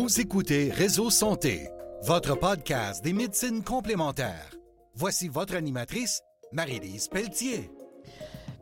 Vous 0.00 0.20
écoutez 0.20 0.70
Réseau 0.70 1.10
Santé, 1.10 1.68
votre 2.04 2.38
podcast 2.38 3.02
des 3.02 3.12
médecines 3.12 3.64
complémentaires. 3.64 4.54
Voici 4.94 5.26
votre 5.26 5.56
animatrice, 5.56 6.22
Marie-Lise 6.52 7.08
Pelletier. 7.08 7.68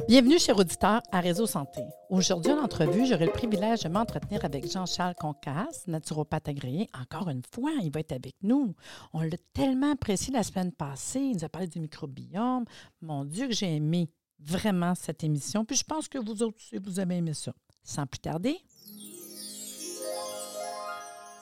Bienvenue, 0.09 0.39
chers 0.39 0.59
auditeurs, 0.59 1.03
à 1.13 1.21
Réseau 1.21 1.47
Santé. 1.47 1.83
Aujourd'hui, 2.09 2.53
en 2.53 2.65
entrevue, 2.65 3.05
j'aurai 3.05 3.27
le 3.27 3.33
privilège 3.33 3.83
de 3.83 3.91
m'entretenir 3.91 4.47
avec 4.47 4.73
Jean-Charles 4.73 5.15
Concas, 5.15 5.85
naturopathe 5.87 6.49
agréé. 6.49 6.89
Encore 6.99 7.29
une 7.29 7.43
fois, 7.53 7.73
il 7.83 7.93
va 7.93 8.01
être 8.01 8.13
avec 8.13 8.37
nous. 8.43 8.75
On 9.13 9.21
l'a 9.21 9.37
tellement 9.53 9.93
apprécié 9.93 10.33
la 10.33 10.43
semaine 10.43 10.73
passée. 10.73 11.21
Il 11.21 11.35
nous 11.35 11.45
a 11.45 11.51
parlé 11.51 11.67
du 11.67 11.81
microbiome. 11.81 12.65
Mon 13.03 13.27
Dieu, 13.27 13.49
que 13.49 13.55
j'ai 13.55 13.77
aimé 13.77 14.09
vraiment 14.41 14.95
cette 14.95 15.23
émission. 15.23 15.67
Puis 15.67 15.77
je 15.77 15.85
pense 15.85 16.09
que 16.09 16.17
vous 16.17 16.43
autres 16.43 16.57
aussi, 16.57 16.79
vous 16.83 16.99
avez 16.99 17.17
aimé 17.17 17.35
ça. 17.35 17.53
Sans 17.85 18.07
plus 18.07 18.21
tarder, 18.21 18.59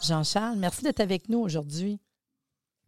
Jean-Charles, 0.05 0.59
merci 0.59 0.83
d'être 0.83 1.01
avec 1.01 1.29
nous 1.29 1.39
aujourd'hui. 1.39 1.99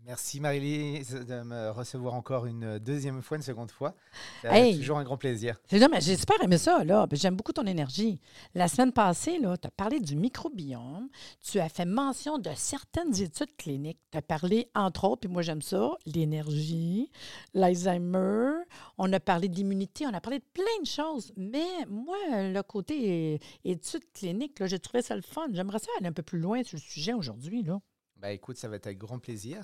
Merci 0.06 0.38
Marie-Lise 0.38 1.10
de 1.26 1.42
me 1.42 1.70
recevoir 1.70 2.14
encore 2.14 2.46
une 2.46 2.78
deuxième 2.78 3.22
fois, 3.22 3.38
une 3.38 3.42
seconde 3.42 3.72
fois. 3.72 3.92
C'est 4.40 4.46
Hey! 4.48 4.78
toujours 4.78 4.98
un 4.98 5.02
grand 5.02 5.16
plaisir. 5.16 5.58
C'est 5.68 5.80
mais 5.88 6.00
j'ai 6.00 6.16
super 6.16 6.40
aimé 6.44 6.58
ça, 6.58 6.84
là. 6.84 7.08
Puis 7.08 7.18
J'aime 7.18 7.34
beaucoup 7.34 7.52
ton 7.52 7.66
énergie. 7.66 8.20
La 8.54 8.68
semaine 8.68 8.92
passée, 8.92 9.40
là, 9.40 9.56
tu 9.56 9.66
as 9.66 9.70
parlé 9.72 9.98
du 9.98 10.14
microbiome. 10.14 11.08
Tu 11.40 11.58
as 11.58 11.68
fait 11.68 11.84
mention 11.84 12.38
de 12.38 12.50
certaines 12.54 13.20
études 13.20 13.56
cliniques. 13.56 13.98
Tu 14.12 14.18
as 14.18 14.22
parlé, 14.22 14.70
entre 14.76 15.08
autres, 15.08 15.22
puis 15.22 15.28
moi 15.28 15.42
j'aime 15.42 15.60
ça, 15.60 15.90
l'énergie, 16.06 17.10
l'Alzheimer. 17.52 18.52
On 18.98 19.12
a 19.12 19.18
parlé 19.18 19.48
de 19.48 19.56
l'immunité. 19.56 20.06
On 20.06 20.14
a 20.14 20.20
parlé 20.20 20.38
de 20.38 20.44
plein 20.54 20.80
de 20.82 20.86
choses. 20.86 21.32
Mais 21.36 21.66
moi, 21.88 22.16
le 22.30 22.62
côté 22.62 23.40
études 23.64 24.04
cliniques, 24.12 24.60
là, 24.60 24.68
j'ai 24.68 24.78
trouvé 24.78 25.02
ça 25.02 25.16
le 25.16 25.22
fun. 25.22 25.48
J'aimerais 25.52 25.80
ça 25.80 25.88
aller 25.98 26.06
un 26.06 26.12
peu 26.12 26.22
plus 26.22 26.38
loin 26.38 26.62
sur 26.62 26.76
le 26.76 26.82
sujet 26.82 27.12
aujourd'hui, 27.12 27.64
là. 27.64 27.80
Bah, 28.18 28.30
écoute, 28.32 28.56
ça 28.56 28.68
va 28.68 28.76
être 28.76 28.86
avec 28.86 28.98
grand 28.98 29.18
plaisir. 29.18 29.62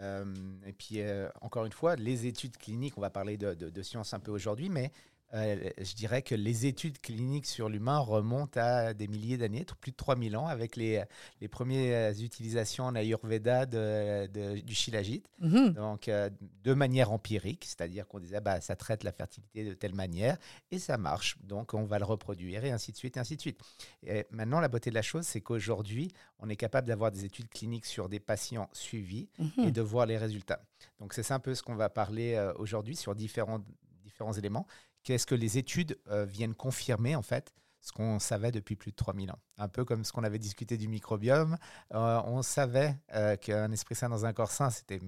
Euh, 0.00 0.24
et 0.66 0.72
puis, 0.72 1.00
euh, 1.00 1.28
encore 1.40 1.64
une 1.66 1.72
fois, 1.72 1.96
les 1.96 2.26
études 2.26 2.56
cliniques, 2.56 2.96
on 2.96 3.00
va 3.00 3.10
parler 3.10 3.36
de, 3.36 3.54
de, 3.54 3.70
de 3.70 3.82
science 3.82 4.14
un 4.14 4.20
peu 4.20 4.30
aujourd'hui, 4.30 4.68
mais 4.68 4.90
euh, 5.34 5.70
je 5.78 5.94
dirais 5.94 6.22
que 6.22 6.34
les 6.34 6.66
études 6.66 6.98
cliniques 7.00 7.46
sur 7.46 7.68
l'humain 7.68 7.98
remontent 7.98 8.58
à 8.60 8.94
des 8.94 9.06
milliers 9.08 9.36
d'années, 9.36 9.64
plus 9.80 9.92
de 9.92 9.96
3000 9.96 10.36
ans, 10.36 10.46
avec 10.46 10.76
les, 10.76 11.02
les 11.40 11.48
premières 11.48 12.10
utilisations 12.20 12.84
en 12.84 12.94
Ayurveda 12.94 13.66
de, 13.66 14.26
de- 14.26 14.60
du 14.60 14.74
shilajit. 14.74 15.22
Mhm. 15.38 15.70
Donc, 15.74 16.08
euh, 16.08 16.30
de 16.64 16.74
manière 16.74 17.12
empirique, 17.12 17.64
c'est-à-dire 17.64 18.06
qu'on 18.08 18.18
disait, 18.20 18.40
bah, 18.40 18.60
ça 18.60 18.74
traite 18.76 19.04
la 19.04 19.12
fertilité 19.12 19.64
de 19.64 19.74
telle 19.74 19.94
manière 19.94 20.36
et 20.70 20.78
ça 20.78 20.98
marche. 20.98 21.36
Donc, 21.42 21.74
on 21.74 21.84
va 21.84 21.98
le 21.98 22.04
reproduire 22.04 22.64
et 22.64 22.70
ainsi 22.72 22.90
de 22.92 22.96
suite, 22.96 23.16
et 23.16 23.20
ainsi 23.20 23.36
de 23.36 23.40
suite. 23.40 23.60
Et 24.06 24.26
maintenant, 24.30 24.60
la 24.60 24.68
beauté 24.68 24.90
de 24.90 24.94
la 24.94 25.02
chose, 25.02 25.26
c'est 25.26 25.40
qu'aujourd'hui, 25.40 26.12
on 26.38 26.48
est 26.48 26.56
capable 26.56 26.88
d'avoir 26.88 27.12
des 27.12 27.24
études 27.24 27.48
cliniques 27.48 27.86
sur 27.86 28.08
des 28.08 28.20
patients 28.20 28.68
suivis 28.72 29.28
Mhm. 29.38 29.68
et 29.68 29.70
de 29.72 29.80
voir 29.82 30.06
les 30.06 30.18
résultats. 30.18 30.62
Donc, 30.98 31.14
c'est 31.14 31.30
un 31.32 31.38
peu 31.40 31.54
ce 31.54 31.62
qu'on 31.62 31.76
va 31.76 31.88
parler 31.88 32.34
euh, 32.34 32.52
aujourd'hui 32.56 32.96
sur 32.96 33.14
différents, 33.14 33.60
différents 34.02 34.32
éléments. 34.32 34.66
Qu'est-ce 35.02 35.26
que 35.26 35.34
les 35.34 35.58
études 35.58 35.98
euh, 36.08 36.24
viennent 36.24 36.54
confirmer, 36.54 37.16
en 37.16 37.22
fait 37.22 37.54
ce 37.80 37.92
qu'on 37.92 38.18
savait 38.18 38.52
depuis 38.52 38.76
plus 38.76 38.90
de 38.90 38.96
3000 38.96 39.30
ans. 39.30 39.38
Un 39.56 39.68
peu 39.68 39.84
comme 39.84 40.04
ce 40.04 40.12
qu'on 40.12 40.24
avait 40.24 40.38
discuté 40.38 40.76
du 40.76 40.88
microbiome. 40.88 41.56
Euh, 41.94 42.20
on 42.26 42.42
savait 42.42 42.96
euh, 43.14 43.36
qu'un 43.36 43.72
esprit 43.72 43.94
sain 43.94 44.08
dans 44.08 44.26
un 44.26 44.32
corps 44.32 44.50
sain, 44.50 44.70
c'était 44.70 45.00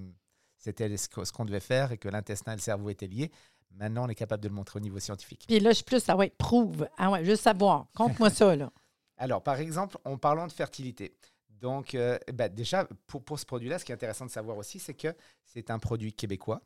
c'était 0.57 0.95
ce 0.95 1.31
qu'on 1.31 1.45
devait 1.45 1.59
faire 1.59 1.91
et 1.91 1.97
que 1.97 2.07
l'intestin 2.07 2.53
et 2.53 2.55
le 2.55 2.61
cerveau 2.61 2.89
étaient 2.89 3.07
liés. 3.07 3.31
Maintenant, 3.71 4.05
on 4.05 4.07
est 4.07 4.15
capable 4.15 4.41
de 4.41 4.47
le 4.47 4.53
montrer 4.53 4.77
au 4.77 4.81
niveau 4.81 4.99
scientifique. 4.99 5.43
Puis 5.47 5.59
là, 5.59 5.71
je 5.71 5.75
suis 5.75 5.83
plus, 5.83 6.03
ah 6.07 6.15
ouais, 6.15 6.31
prouve. 6.37 6.87
Ah 6.97 7.11
ouais, 7.11 7.25
juste 7.25 7.43
savoir. 7.43 7.87
Conte-moi 7.95 8.29
ça, 8.31 8.55
là. 8.55 8.71
Alors, 9.17 9.43
par 9.43 9.59
exemple, 9.59 9.97
en 10.05 10.17
parlant 10.17 10.47
de 10.47 10.53
fertilité, 10.53 11.17
donc 11.49 11.95
euh, 11.95 12.17
bah, 12.33 12.47
déjà, 12.47 12.87
pour, 13.07 13.23
pour 13.23 13.39
ce 13.39 13.45
produit-là, 13.45 13.77
ce 13.77 13.83
qui 13.83 13.91
est 13.91 13.95
intéressant 13.95 14.25
de 14.25 14.31
savoir 14.31 14.57
aussi, 14.57 14.79
c'est 14.79 14.93
que 14.93 15.13
c'est 15.43 15.69
un 15.69 15.79
produit 15.79 16.13
québécois. 16.13 16.61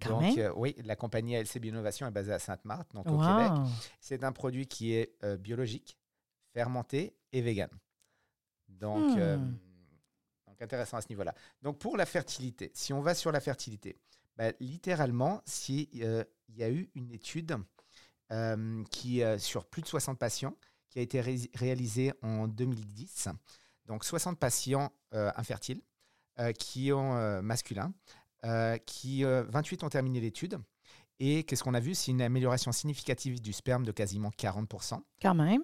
Quand 0.00 0.20
donc, 0.20 0.38
euh, 0.38 0.52
oui, 0.56 0.74
la 0.84 0.96
compagnie 0.96 1.36
ALC 1.36 1.58
Bioinnovation 1.58 2.06
est 2.06 2.10
basée 2.10 2.32
à 2.32 2.38
Sainte-Marthe, 2.38 2.92
donc 2.94 3.06
au. 3.06 3.18
Québec. 3.18 3.52
C'est 4.00 4.24
un 4.24 4.32
produit 4.32 4.66
qui 4.66 4.92
est 4.94 5.14
euh, 5.24 5.36
biologique, 5.36 5.98
fermenté 6.52 7.16
et 7.32 7.40
vegan. 7.42 7.68
Donc, 8.68 9.16
euh, 9.18 9.36
Hmm. 9.36 9.56
donc, 10.46 10.62
intéressant 10.62 10.96
à 10.96 11.00
ce 11.02 11.08
niveau-là. 11.08 11.34
Donc, 11.62 11.78
pour 11.78 11.96
la 11.96 12.06
fertilité, 12.06 12.70
si 12.74 12.92
on 12.92 13.00
va 13.00 13.14
sur 13.14 13.30
la 13.32 13.40
fertilité, 13.40 13.98
bah, 14.36 14.52
littéralement, 14.60 15.42
si, 15.46 15.88
euh, 16.02 16.24
il 16.48 16.56
y 16.56 16.62
a 16.64 16.70
eu 16.70 16.90
une 16.94 17.10
étude 17.12 17.56
qui, 18.90 19.22
sur 19.38 19.64
plus 19.66 19.82
de 19.82 19.86
60 19.86 20.18
patients 20.18 20.56
qui 20.90 20.98
a 20.98 21.02
été 21.02 21.20
ré- 21.20 21.50
réalisée 21.54 22.12
en 22.22 22.48
2010. 22.48 23.28
Donc, 23.86 24.04
60 24.04 24.38
patients 24.40 24.90
infertiles 25.12 25.82
qui 26.58 26.90
ont 26.92 27.42
masculins, 27.42 27.92
euh, 28.44 28.76
qui 28.78 29.24
euh, 29.24 29.44
28 29.48 29.84
ont 29.84 29.88
terminé 29.88 30.20
l'étude. 30.20 30.58
Et 31.20 31.44
qu'est-ce 31.44 31.62
qu'on 31.62 31.74
a 31.74 31.80
vu? 31.80 31.94
C'est 31.94 32.10
une 32.10 32.22
amélioration 32.22 32.72
significative 32.72 33.40
du 33.40 33.52
sperme 33.52 33.84
de 33.84 33.92
quasiment 33.92 34.30
40%, 34.30 35.00
Quand 35.22 35.34
même. 35.34 35.62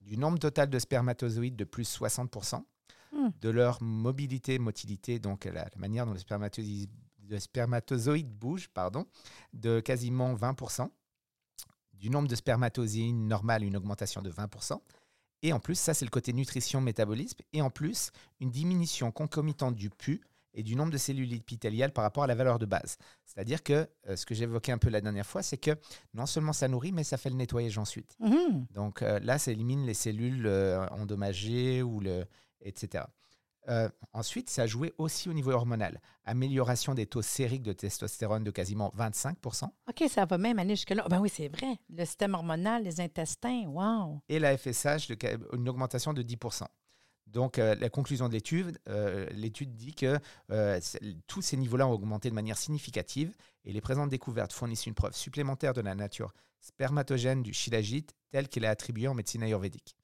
du 0.00 0.16
nombre 0.16 0.38
total 0.38 0.70
de 0.70 0.78
spermatozoïdes 0.78 1.56
de 1.56 1.64
plus 1.64 1.88
60%, 1.98 2.64
Hmm. 3.14 3.28
de 3.42 3.50
leur 3.50 3.82
mobilité, 3.82 4.58
motilité, 4.58 5.18
donc 5.18 5.44
la, 5.44 5.52
la 5.64 5.70
manière 5.76 6.06
dont 6.06 6.14
les 6.14 6.20
spermatozoïdes, 6.20 6.88
les 7.28 7.40
spermatozoïdes 7.40 8.32
bougent, 8.32 8.68
pardon, 8.68 9.04
de 9.52 9.80
quasiment 9.80 10.32
20%, 10.34 10.88
du 11.92 12.08
nombre 12.08 12.26
de 12.28 12.34
spermatozoïdes 12.34 13.14
normal, 13.14 13.64
une 13.64 13.76
augmentation 13.76 14.22
de 14.22 14.30
20%. 14.30 14.80
Et 15.42 15.52
en 15.52 15.60
plus, 15.60 15.74
ça 15.74 15.92
c'est 15.92 16.06
le 16.06 16.10
côté 16.10 16.32
nutrition, 16.32 16.80
métabolisme, 16.80 17.38
et 17.52 17.60
en 17.60 17.68
plus, 17.68 18.12
une 18.40 18.50
diminution 18.50 19.10
concomitante 19.12 19.74
du 19.74 19.90
pu 19.90 20.22
et 20.54 20.62
du 20.62 20.76
nombre 20.76 20.90
de 20.90 20.98
cellules 20.98 21.32
épithéliales 21.32 21.92
par 21.92 22.04
rapport 22.04 22.24
à 22.24 22.26
la 22.26 22.34
valeur 22.34 22.58
de 22.58 22.66
base. 22.66 22.98
C'est-à-dire 23.24 23.62
que 23.62 23.88
euh, 24.08 24.16
ce 24.16 24.26
que 24.26 24.34
j'évoquais 24.34 24.72
un 24.72 24.78
peu 24.78 24.90
la 24.90 25.00
dernière 25.00 25.26
fois, 25.26 25.42
c'est 25.42 25.56
que 25.56 25.72
non 26.14 26.26
seulement 26.26 26.52
ça 26.52 26.68
nourrit, 26.68 26.92
mais 26.92 27.04
ça 27.04 27.16
fait 27.16 27.30
le 27.30 27.36
nettoyage 27.36 27.78
ensuite. 27.78 28.16
Mhm. 28.20 28.66
Donc 28.72 29.02
euh, 29.02 29.18
là, 29.20 29.38
ça 29.38 29.50
élimine 29.50 29.86
les 29.86 29.94
cellules 29.94 30.46
euh, 30.46 30.86
endommagées, 30.88 31.82
ou 31.82 32.00
le, 32.00 32.24
etc. 32.60 33.04
Ensuite, 34.12 34.50
ça 34.50 34.62
a 34.62 34.66
joué 34.66 34.92
aussi 34.98 35.28
au 35.28 35.32
niveau 35.32 35.52
hormonal. 35.52 36.00
Amélioration 36.24 36.94
des 36.94 37.06
taux 37.06 37.22
sériques 37.22 37.62
de 37.62 37.72
testostérone 37.72 38.42
de 38.42 38.50
quasiment 38.50 38.92
25% 38.98 39.66
OK, 39.88 40.10
ça 40.10 40.24
va 40.24 40.36
même 40.36 40.58
aller 40.58 40.74
jusque-là. 40.74 41.06
Ben 41.08 41.20
oui, 41.20 41.28
c'est 41.32 41.46
vrai. 41.46 41.78
Le 41.88 42.04
système 42.04 42.34
hormonal, 42.34 42.82
les 42.82 43.00
intestins, 43.00 43.64
wow. 43.68 44.20
et 44.28 44.40
la 44.40 44.58
FSH, 44.58 45.06
de, 45.06 45.16
une 45.56 45.68
augmentation 45.68 46.12
de 46.12 46.24
10%. 46.24 46.64
Donc, 47.26 47.58
euh, 47.58 47.74
la 47.76 47.88
conclusion 47.88 48.28
de 48.28 48.34
l'étude, 48.34 48.78
euh, 48.88 49.26
l'étude 49.30 49.74
dit 49.74 49.94
que 49.94 50.18
euh, 50.50 50.80
tous 51.26 51.40
ces 51.40 51.56
niveaux-là 51.56 51.86
ont 51.86 51.92
augmenté 51.92 52.28
de 52.28 52.34
manière 52.34 52.58
significative 52.58 53.34
et 53.64 53.72
les 53.72 53.80
présentes 53.80 54.10
découvertes 54.10 54.52
fournissent 54.52 54.86
une 54.86 54.94
preuve 54.94 55.14
supplémentaire 55.14 55.72
de 55.72 55.80
la 55.80 55.94
nature 55.94 56.34
spermatogène 56.60 57.42
du 57.42 57.52
shilajit 57.54 58.06
telle 58.30 58.48
qu'elle 58.48 58.64
est 58.64 58.68
attribuée 58.68 59.08
en 59.08 59.14
médecine 59.14 59.42
ayurvédique. 59.42 59.96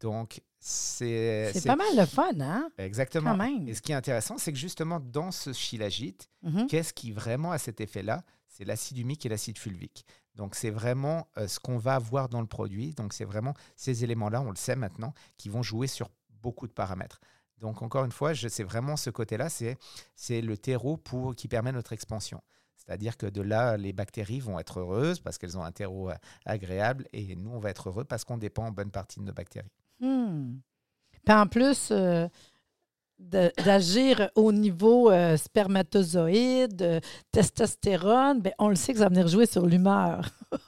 Donc, 0.00 0.42
c'est... 0.58 1.52
C'est 1.54 1.66
pas 1.66 1.76
mal 1.76 1.96
le 1.96 2.06
fun, 2.06 2.38
hein? 2.40 2.68
Exactement. 2.76 3.36
Et 3.66 3.74
ce 3.74 3.80
qui 3.82 3.92
est 3.92 3.94
intéressant, 3.94 4.36
c'est 4.36 4.52
que 4.52 4.58
justement, 4.58 5.00
dans 5.00 5.30
ce 5.30 5.52
shilajit, 5.52 6.16
Mhm. 6.42 6.66
qu'est-ce 6.66 6.92
qui 6.92 7.12
vraiment 7.12 7.52
a 7.52 7.58
cet 7.58 7.80
effet-là? 7.80 8.24
C'est 8.48 8.64
l'acide 8.64 8.98
humique 8.98 9.24
et 9.24 9.28
l'acide 9.28 9.58
fulvique. 9.58 10.04
Donc, 10.34 10.54
c'est 10.54 10.70
vraiment 10.70 11.28
ce 11.46 11.58
qu'on 11.58 11.78
va 11.78 11.94
avoir 11.94 12.28
dans 12.28 12.40
le 12.40 12.46
produit. 12.46 12.90
Donc, 12.94 13.12
c'est 13.12 13.24
vraiment 13.24 13.54
ces 13.76 14.04
éléments-là, 14.04 14.42
on 14.42 14.50
le 14.50 14.56
sait 14.56 14.76
maintenant, 14.76 15.14
qui 15.36 15.48
vont 15.48 15.62
jouer 15.62 15.86
sur 15.86 16.08
beaucoup 16.42 16.66
de 16.66 16.72
paramètres. 16.72 17.20
Donc, 17.58 17.80
encore 17.82 18.04
une 18.04 18.12
fois, 18.12 18.34
c'est 18.34 18.64
vraiment 18.64 18.96
ce 18.96 19.08
côté-là, 19.10 19.48
c'est 19.48 20.40
le 20.40 20.56
terreau 20.58 20.96
pour, 20.96 21.34
qui 21.36 21.46
permet 21.48 21.70
notre 21.72 21.92
expansion. 21.92 22.40
C'est-à-dire 22.76 23.16
que 23.16 23.26
de 23.26 23.40
là, 23.42 23.76
les 23.76 23.92
bactéries 23.92 24.40
vont 24.40 24.58
être 24.58 24.80
heureuses 24.80 25.20
parce 25.20 25.38
qu'elles 25.38 25.56
ont 25.56 25.62
un 25.62 25.70
terreau 25.70 26.10
euh, 26.10 26.14
agréable 26.44 27.06
et 27.12 27.36
nous, 27.36 27.50
on 27.52 27.60
va 27.60 27.70
être 27.70 27.88
heureux 27.88 28.04
parce 28.04 28.24
qu'on 28.24 28.38
dépend 28.38 28.66
en 28.66 28.72
bonne 28.72 28.90
partie 28.90 29.20
de 29.20 29.24
nos 29.24 29.32
bactéries. 29.32 29.70
Hmm. 30.00 30.56
Puis 31.24 31.32
en 31.34 31.46
plus 31.46 31.90
euh, 31.92 32.26
d'agir 33.20 34.28
au 34.34 34.50
niveau 34.50 35.12
euh, 35.12 35.36
spermatozoïde, 35.36 36.82
euh, 36.82 37.00
testostérone, 37.30 38.40
ben, 38.40 38.52
on 38.58 38.68
le 38.68 38.74
sait 38.74 38.92
que 38.92 38.98
ça 38.98 39.04
va 39.04 39.10
venir 39.10 39.28
jouer 39.28 39.46
sur 39.46 39.64
l'humeur. 39.66 40.28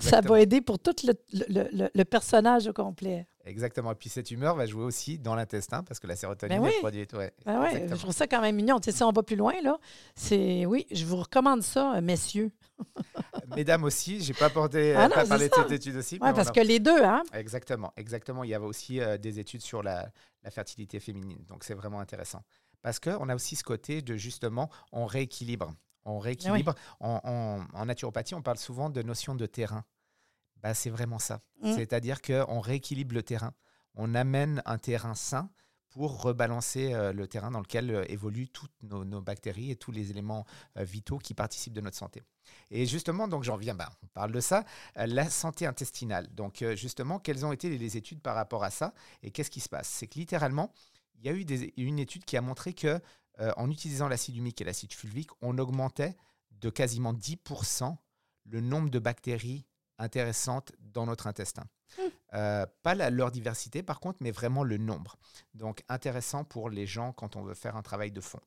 Ça 0.00 0.20
va 0.20 0.40
aider 0.40 0.60
pour 0.60 0.80
tout 0.80 0.94
le, 1.06 1.12
le- 1.48 1.68
le- 1.72 1.90
le 1.94 2.04
personnage 2.04 2.66
au 2.66 2.72
complet. 2.72 3.28
Exactement. 3.50 3.92
Et 3.92 3.94
puis 3.96 4.08
cette 4.08 4.30
humeur 4.30 4.54
va 4.54 4.64
jouer 4.66 4.84
aussi 4.84 5.18
dans 5.18 5.34
l'intestin 5.34 5.82
parce 5.82 5.98
que 6.00 6.06
la 6.06 6.16
sérotonine 6.16 6.58
Ben 6.58 6.64
oui. 6.64 6.72
est 6.74 6.78
produite. 6.80 7.12
Ouais, 7.12 7.32
Ben 7.44 7.60
ouais, 7.60 7.86
je 7.90 7.94
trouve 7.96 8.12
ça 8.14 8.26
quand 8.26 8.40
même 8.40 8.54
mignon. 8.56 8.78
Tu 8.80 8.90
sais, 8.90 8.96
si 8.96 9.02
on 9.02 9.10
va 9.12 9.22
plus 9.22 9.36
loin, 9.36 9.54
là, 9.62 9.78
c'est. 10.14 10.64
Oui, 10.66 10.86
je 10.90 11.04
vous 11.04 11.16
recommande 11.16 11.62
ça, 11.62 11.96
euh, 11.96 12.00
messieurs. 12.00 12.50
Mesdames 13.56 13.84
aussi, 13.84 14.20
j'ai 14.22 14.32
pas, 14.34 14.48
porté, 14.50 14.94
Ah 14.94 15.08
non, 15.08 15.14
pas 15.14 15.26
parlé 15.26 15.48
de 15.48 15.54
ça. 15.54 15.62
cette 15.62 15.72
étude 15.72 15.96
aussi. 15.96 16.18
On 16.20 16.32
parce 16.32 16.48
a- 16.48 16.52
que 16.52 16.60
les 16.60 16.78
deux, 16.78 17.02
hein? 17.02 17.22
Exactement, 17.32 17.92
exactement. 17.96 18.44
Il 18.44 18.50
y 18.50 18.54
avait 18.54 18.64
aussi 18.66 19.00
euh, 19.00 19.18
des 19.18 19.38
études 19.38 19.60
sur 19.62 19.82
la, 19.82 20.10
la 20.44 20.50
fertilité 20.50 21.00
féminine. 21.00 21.44
Donc 21.48 21.64
c'est 21.64 21.74
vraiment 21.74 22.00
intéressant. 22.00 22.42
Parce 22.82 22.98
qu'on 23.00 23.28
a 23.28 23.34
aussi 23.34 23.56
ce 23.56 23.64
côté 23.64 24.00
de 24.02 24.16
justement, 24.16 24.70
on 24.92 25.04
rééquilibre. 25.06 25.74
On 26.04 26.18
rééquilibre. 26.18 26.74
En, 27.00 27.20
en- 27.24 27.78
en 27.78 27.84
naturopathie, 27.86 28.34
on 28.34 28.42
parle 28.42 28.56
souvent 28.58 28.88
de 28.88 29.02
notion 29.02 29.34
de 29.34 29.44
terrain. 29.46 29.84
Bah, 30.62 30.74
c'est 30.74 30.90
vraiment 30.90 31.18
ça. 31.18 31.40
Mm. 31.62 31.74
C'est-à-dire 31.74 32.20
qu'on 32.22 32.60
rééquilibre 32.60 33.14
le 33.14 33.22
terrain. 33.22 33.54
On 33.94 34.14
amène 34.14 34.62
un 34.66 34.78
terrain 34.78 35.14
sain 35.14 35.50
pour 35.90 36.22
rebalancer 36.22 36.92
euh, 36.94 37.12
le 37.12 37.26
terrain 37.26 37.50
dans 37.50 37.58
lequel 37.60 37.90
euh, 37.90 38.04
évoluent 38.08 38.48
toutes 38.48 38.72
nos, 38.82 39.04
nos 39.04 39.20
bactéries 39.20 39.72
et 39.72 39.76
tous 39.76 39.90
les 39.90 40.10
éléments 40.10 40.46
euh, 40.76 40.84
vitaux 40.84 41.18
qui 41.18 41.34
participent 41.34 41.72
de 41.72 41.80
notre 41.80 41.96
santé. 41.96 42.22
Et 42.70 42.86
justement, 42.86 43.26
donc 43.26 43.42
j'en 43.42 43.56
viens, 43.56 43.74
bah, 43.74 43.90
on 44.02 44.06
parle 44.08 44.32
de 44.32 44.40
ça, 44.40 44.64
la 44.96 45.28
santé 45.28 45.66
intestinale. 45.66 46.32
Donc 46.34 46.64
justement, 46.74 47.18
quelles 47.20 47.44
ont 47.46 47.52
été 47.52 47.68
les, 47.68 47.78
les 47.78 47.96
études 47.96 48.20
par 48.20 48.34
rapport 48.34 48.64
à 48.64 48.70
ça 48.70 48.92
et 49.22 49.30
qu'est-ce 49.30 49.50
qui 49.50 49.60
se 49.60 49.68
passe? 49.68 49.88
C'est 49.88 50.06
que 50.08 50.18
littéralement, 50.18 50.72
il 51.16 51.26
y 51.26 51.28
a 51.28 51.32
eu 51.32 51.44
des- 51.44 51.72
une 51.76 51.98
étude 52.00 52.24
qui 52.24 52.36
a 52.36 52.40
montré 52.40 52.72
que 52.72 53.00
en 53.56 53.70
utilisant 53.70 54.08
l'acide 54.08 54.36
humique 54.36 54.60
et 54.60 54.64
l'acide 54.64 54.92
fulvique, 54.92 55.30
on 55.42 55.58
augmentait 55.58 56.16
de 56.50 56.70
quasiment 56.70 57.14
10% 57.14 57.96
le 58.46 58.60
nombre 58.60 58.90
de 58.90 58.98
bactéries 58.98 59.64
intéressantes 60.00 60.72
dans 60.80 61.06
notre 61.06 61.26
intestin. 61.26 61.64
Euh, 62.34 62.66
pas 62.82 62.94
la- 62.94 63.10
leur 63.10 63.30
diversité 63.30 63.82
par 63.82 64.00
contre, 64.00 64.18
mais 64.20 64.30
vraiment 64.30 64.62
le 64.64 64.76
nombre. 64.76 65.16
Donc 65.54 65.82
intéressant 65.88 66.44
pour 66.44 66.70
les 66.70 66.86
gens 66.86 67.12
quand 67.12 67.36
on 67.36 67.42
veut 67.42 67.54
faire 67.54 67.76
un 67.76 67.82
travail 67.82 68.10
de 68.12 68.20
fond. 68.20 68.40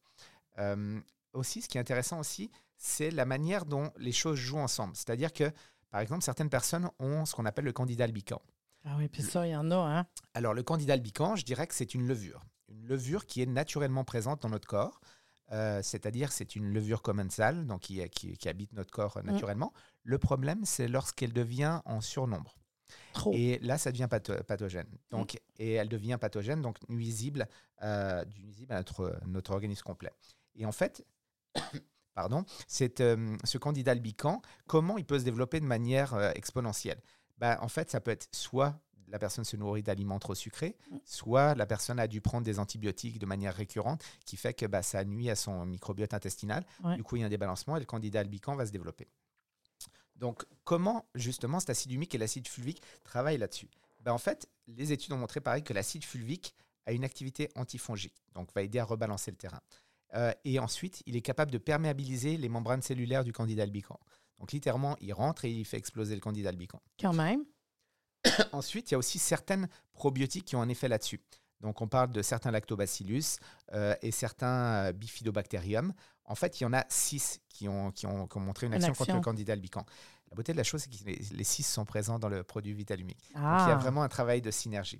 Euh, 0.60 1.00
aussi, 1.34 1.62
ce 1.62 1.68
qui 1.68 1.78
est 1.78 1.82
intéressant 1.82 2.20
aussi, 2.20 2.50
c'est 2.78 3.12
la 3.12 3.26
manière 3.26 3.66
dont 3.66 3.92
les 3.98 4.12
choses 4.12 4.38
jouent 4.38 4.60
ensemble. 4.60 4.96
C'est-à-dire 4.96 5.34
que, 5.34 5.52
par 5.90 6.02
exemple, 6.02 6.24
certaines 6.24 6.50
personnes 6.50 6.90
ont 7.00 7.26
ce 7.26 7.34
qu'on 7.36 7.46
appelle 7.46 7.66
le 7.66 7.74
candidat 7.74 8.04
albican. 8.06 8.42
Ah 8.86 8.96
oui, 8.98 9.08
puis 9.08 9.24
ça, 9.24 9.48
il 9.48 9.52
y 9.52 9.56
en 9.56 9.72
a, 9.72 9.76
hein? 9.76 10.06
Alors, 10.34 10.54
le 10.54 10.62
candidat 10.64 10.94
albican, 10.94 11.36
je 11.36 11.44
dirais 11.46 11.66
que 11.68 11.74
c'est 11.74 11.94
une 11.96 12.06
levure. 12.08 12.44
Une 12.70 12.86
levure 12.86 13.26
qui 13.26 13.42
est 13.42 13.46
naturellement 13.46 14.04
présente 14.04 14.42
dans 14.42 14.50
notre 14.50 14.68
corps. 14.68 15.00
Euh, 15.52 15.82
C'est-à-dire, 15.82 16.32
c'est 16.32 16.56
une 16.56 16.72
levure 16.74 17.02
commensale, 17.02 17.66
donc 17.66 17.82
qui, 17.82 18.08
qui- 18.10 18.38
qui 18.38 18.50
habite 18.50 18.74
notre 18.74 18.92
corps 18.92 19.18
euh, 19.18 19.22
naturellement. 19.24 19.74
Le 20.04 20.18
problème, 20.18 20.66
c'est 20.66 20.88
lorsqu'elle 20.88 21.34
devient 21.34 21.82
en 21.86 22.02
surnombre. 22.02 22.56
Trop. 23.14 23.32
Et 23.34 23.60
là, 23.60 23.78
ça 23.78 23.92
devient 23.92 24.08
patho- 24.10 24.44
pathogène. 24.44 24.88
Donc, 25.10 25.40
Et 25.58 25.74
elle 25.74 25.90
devient 25.90 26.18
pathogène, 26.20 26.62
donc 26.62 26.78
nuisible, 26.90 27.48
euh, 27.82 28.24
nuisible 28.38 28.72
à 28.74 28.78
notre, 28.78 29.20
notre 29.26 29.52
organisme 29.52 29.84
complet. 29.84 30.12
Et 30.56 30.66
en 30.66 30.72
fait, 30.72 31.06
pardon, 32.14 32.46
cette, 32.68 33.02
euh, 33.02 33.36
ce 33.44 33.58
candidat 33.58 33.92
albican, 33.92 34.42
comment 34.68 34.98
il 34.98 35.06
peut 35.06 35.20
se 35.20 35.24
développer 35.24 35.60
de 35.60 35.66
manière 35.66 36.14
euh, 36.14 36.32
exponentielle? 36.36 37.02
Ben, 37.38 37.58
En 37.62 37.68
fait, 37.68 37.90
ça 37.90 38.00
peut 38.00 38.12
être 38.12 38.28
soit 38.32 38.80
la 39.08 39.20
personne 39.20 39.44
se 39.46 39.56
nourrit 39.58 39.84
d'aliments 39.84 40.18
trop 40.18 40.34
sucrés, 40.34 40.76
soit 41.06 41.54
la 41.54 41.68
personne 41.68 42.00
a 42.00 42.08
dû 42.08 42.20
prendre 42.20 42.44
des 42.46 42.58
antibiotiques 42.58 43.20
de 43.20 43.28
manière 43.28 43.54
récurrente, 43.54 44.04
qui 44.26 44.38
fait 44.38 44.56
que 44.56 44.66
bah, 44.66 44.82
ça 44.82 45.04
nuit 45.06 45.30
à 45.30 45.36
son 45.36 45.68
microbiote 45.68 46.16
intestinal. 46.16 46.66
Ouais. 46.84 46.96
Du 46.96 47.04
coup, 47.04 47.18
il 47.18 47.20
y 47.20 47.24
a 47.24 47.28
un 47.28 47.30
débalancement 47.30 47.78
et 47.78 47.80
le 47.80 47.86
candidat 47.86 48.22
albican 48.22 48.56
va 48.56 48.66
se 48.66 48.72
développer. 48.72 49.08
Donc, 50.24 50.46
comment 50.64 51.06
justement 51.16 51.60
cet 51.60 51.70
acide 51.72 51.92
humique 51.92 52.16
et 52.16 52.18
l'acide 52.18 52.48
fulvique 52.48 52.82
travaillent 53.04 53.38
là-dessus? 53.38 53.68
Ben, 54.00 54.14
En 54.14 54.18
fait, 54.18 54.48
les 54.68 54.94
études 54.94 55.12
ont 55.12 55.18
montré 55.18 55.42
pareil 55.42 55.64
que 55.64 55.74
l'acide 55.74 56.06
fulvique 56.06 56.56
a 56.86 56.94
une 56.94 57.04
activité 57.04 57.50
antifongique, 57.56 58.24
donc 58.34 58.48
va 58.56 58.62
aider 58.62 58.80
à 58.80 58.86
rebalancer 58.86 59.32
le 59.32 59.36
terrain. 59.36 59.60
Euh, 60.14 60.32
et 60.46 60.60
ensuite, 60.60 61.04
il 61.08 61.18
est 61.18 61.22
capable 61.22 61.52
de 61.52 61.58
perméabiliser 61.58 62.38
les 62.38 62.48
membranes 62.48 62.82
cellulaires 62.82 63.26
du 63.26 63.34
candidat 63.34 63.64
albican. 63.64 64.00
Donc, 64.40 64.54
littéralement, 64.54 64.96
il 65.02 65.12
rentre 65.12 65.44
et 65.44 65.52
il 65.52 65.66
fait 65.66 65.76
exploser 65.76 66.16
le 66.16 66.22
candidat 66.22 66.52
albican. 66.52 66.82
Quand 67.02 67.12
même. 67.14 67.44
Ensuite, 68.54 68.92
il 68.92 68.94
y 68.94 68.96
a 68.96 69.00
aussi 69.00 69.20
certaines 69.20 69.68
probiotiques 69.92 70.46
qui 70.46 70.56
ont 70.56 70.62
un 70.62 70.70
effet 70.70 70.88
là-dessus. 70.88 71.20
Donc, 71.64 71.82
on 71.82 71.88
parle 71.88 72.12
de 72.12 72.22
certains 72.22 72.52
lactobacillus 72.52 73.40
euh, 73.74 73.96
et 74.02 74.12
certains 74.12 74.86
euh, 74.86 74.92
bifidobacterium. 74.92 75.94
En 76.26 76.36
fait, 76.36 76.60
il 76.60 76.64
y 76.64 76.66
en 76.66 76.74
a 76.74 76.86
six 76.90 77.40
qui 77.50 77.70
ont, 77.70 77.92
qui 77.92 78.06
ont, 78.06 78.28
qui 78.28 78.38
ont 78.38 78.42
montré 78.42 78.68
une 78.68 78.74
Une 78.74 78.78
action, 78.78 78.92
contre 78.92 79.02
action. 79.04 79.16
le 79.16 79.22
candidat 79.22 79.54
albican. 79.54 79.86
La 80.34 80.36
beauté 80.36 80.52
de 80.52 80.58
la 80.58 80.64
chose, 80.64 80.82
c'est 80.82 80.90
que 80.90 81.06
les, 81.06 81.22
les 81.32 81.44
six 81.44 81.62
sont 81.62 81.86
présents 81.86 82.18
dans 82.18 82.28
le 82.28 82.42
produit 82.42 82.74
Vitalumic. 82.74 83.20
Donc, 83.36 83.36
il 83.36 83.40
y 83.40 83.46
Ah, 83.46 83.74
a 83.74 83.76
vraiment 83.76 84.02
un 84.02 84.08
travail 84.10 84.42
de 84.42 84.50
synergie. 84.50 85.00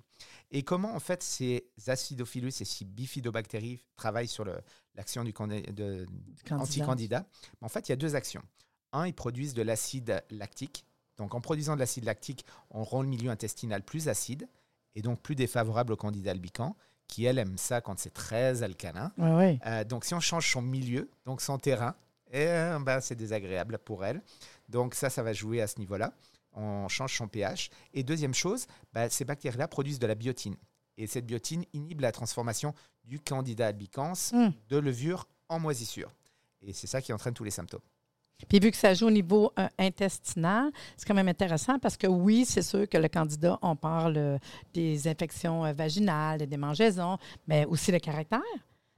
Et 0.52 0.62
comment, 0.62 0.94
en 0.94 1.00
fait, 1.00 1.24
ces 1.24 1.72
acidophilus 1.88 2.60
et 2.60 2.64
ces 2.64 2.84
bifidobactéries 2.84 3.84
travaillent 3.96 4.28
sur 4.28 4.44
l'action 4.94 5.24
du 5.24 5.32
de, 5.32 5.34
candidat. 5.36 6.62
anti-candidat 6.62 7.26
En 7.60 7.68
fait, 7.68 7.88
il 7.88 7.90
y 7.90 7.94
a 7.94 7.96
deux 7.96 8.14
actions. 8.14 8.42
Un, 8.92 9.08
ils 9.08 9.12
produisent 9.12 9.54
de 9.54 9.62
l'acide 9.62 10.22
lactique. 10.30 10.86
Donc, 11.16 11.34
en 11.34 11.40
produisant 11.40 11.74
de 11.74 11.80
l'acide 11.80 12.04
lactique, 12.04 12.46
on 12.70 12.84
rend 12.84 13.02
le 13.02 13.08
milieu 13.08 13.30
intestinal 13.30 13.82
plus 13.82 14.08
acide 14.08 14.48
et 14.94 15.02
donc 15.02 15.20
plus 15.20 15.34
défavorable 15.34 15.92
au 15.94 15.96
candidat 15.96 16.30
albican, 16.30 16.76
qui, 17.08 17.24
elle, 17.24 17.40
aime 17.40 17.58
ça 17.58 17.80
quand 17.80 17.98
c'est 17.98 18.14
très 18.14 18.62
alcalin. 18.62 19.10
Euh, 19.66 19.82
donc, 19.82 20.04
si 20.04 20.14
on 20.14 20.20
change 20.20 20.48
son 20.52 20.62
milieu, 20.62 21.10
donc 21.26 21.40
son 21.40 21.58
terrain, 21.58 21.96
eh, 22.32 22.76
ben, 22.80 23.00
c'est 23.00 23.14
désagréable 23.14 23.78
pour 23.78 24.04
elle. 24.04 24.22
Donc, 24.68 24.94
ça, 24.94 25.10
ça 25.10 25.22
va 25.22 25.32
jouer 25.32 25.60
à 25.60 25.66
ce 25.66 25.78
niveau-là. 25.78 26.12
On 26.52 26.88
change 26.88 27.16
son 27.16 27.28
pH. 27.28 27.70
Et 27.92 28.02
deuxième 28.02 28.34
chose, 28.34 28.66
bah, 28.92 29.08
ces 29.10 29.24
bactéries-là 29.24 29.68
produisent 29.68 29.98
de 29.98 30.06
la 30.06 30.14
biotine. 30.14 30.56
Et 30.96 31.06
cette 31.06 31.26
biotine 31.26 31.64
inhibe 31.72 32.00
la 32.00 32.12
transformation 32.12 32.74
du 33.04 33.18
candidat 33.18 33.66
albicans 33.68 34.14
Hmm. 34.32 34.50
de 34.68 34.76
levure 34.78 35.26
en 35.48 35.58
moisissure. 35.58 36.10
Et 36.62 36.72
c'est 36.72 36.86
ça 36.86 37.02
qui 37.02 37.12
entraîne 37.12 37.34
tous 37.34 37.44
les 37.44 37.50
symptômes. 37.50 37.80
Puis 38.48 38.58
vu 38.58 38.70
que 38.70 38.76
ça 38.76 38.94
joue 38.94 39.06
au 39.06 39.10
niveau 39.10 39.52
euh, 39.58 39.68
intestinal, 39.78 40.70
c'est 40.96 41.06
quand 41.06 41.14
même 41.14 41.28
intéressant 41.28 41.78
parce 41.78 41.96
que 41.96 42.06
oui, 42.06 42.44
c'est 42.44 42.62
sûr 42.62 42.88
que 42.88 42.98
le 42.98 43.08
candidat, 43.08 43.58
on 43.62 43.76
parle 43.76 44.16
euh, 44.16 44.38
des 44.72 45.06
infections 45.08 45.64
euh, 45.64 45.72
vaginales, 45.72 46.38
des 46.38 46.46
démangeaisons, 46.46 47.16
mais 47.46 47.64
aussi 47.64 47.92
le 47.92 47.98
caractère. 48.00 48.40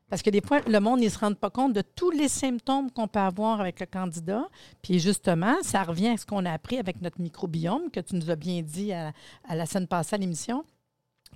Parce 0.08 0.22
que 0.22 0.30
des 0.30 0.40
fois, 0.40 0.60
le 0.60 0.78
monde 0.78 1.00
ne 1.00 1.08
se 1.08 1.18
rend 1.18 1.34
pas 1.34 1.50
compte 1.50 1.72
de 1.72 1.82
tous 1.82 2.10
les 2.10 2.28
symptômes 2.28 2.90
qu'on 2.90 3.08
peut 3.08 3.18
avoir 3.18 3.60
avec 3.60 3.80
le 3.80 3.86
candidat. 3.86 4.48
Puis 4.80 5.00
justement, 5.00 5.56
ça 5.62 5.82
revient 5.82 6.08
à 6.08 6.16
ce 6.16 6.24
qu'on 6.24 6.44
a 6.44 6.52
appris 6.52 6.78
avec 6.78 7.00
notre 7.00 7.20
microbiome, 7.20 7.90
que 7.90 8.00
tu 8.00 8.14
nous 8.14 8.30
as 8.30 8.36
bien 8.36 8.62
dit 8.62 8.92
à, 8.92 9.12
la 9.52 9.66
semaine 9.66 9.88
passée 9.88 10.14
à 10.14 10.18
l'émission, 10.18 10.64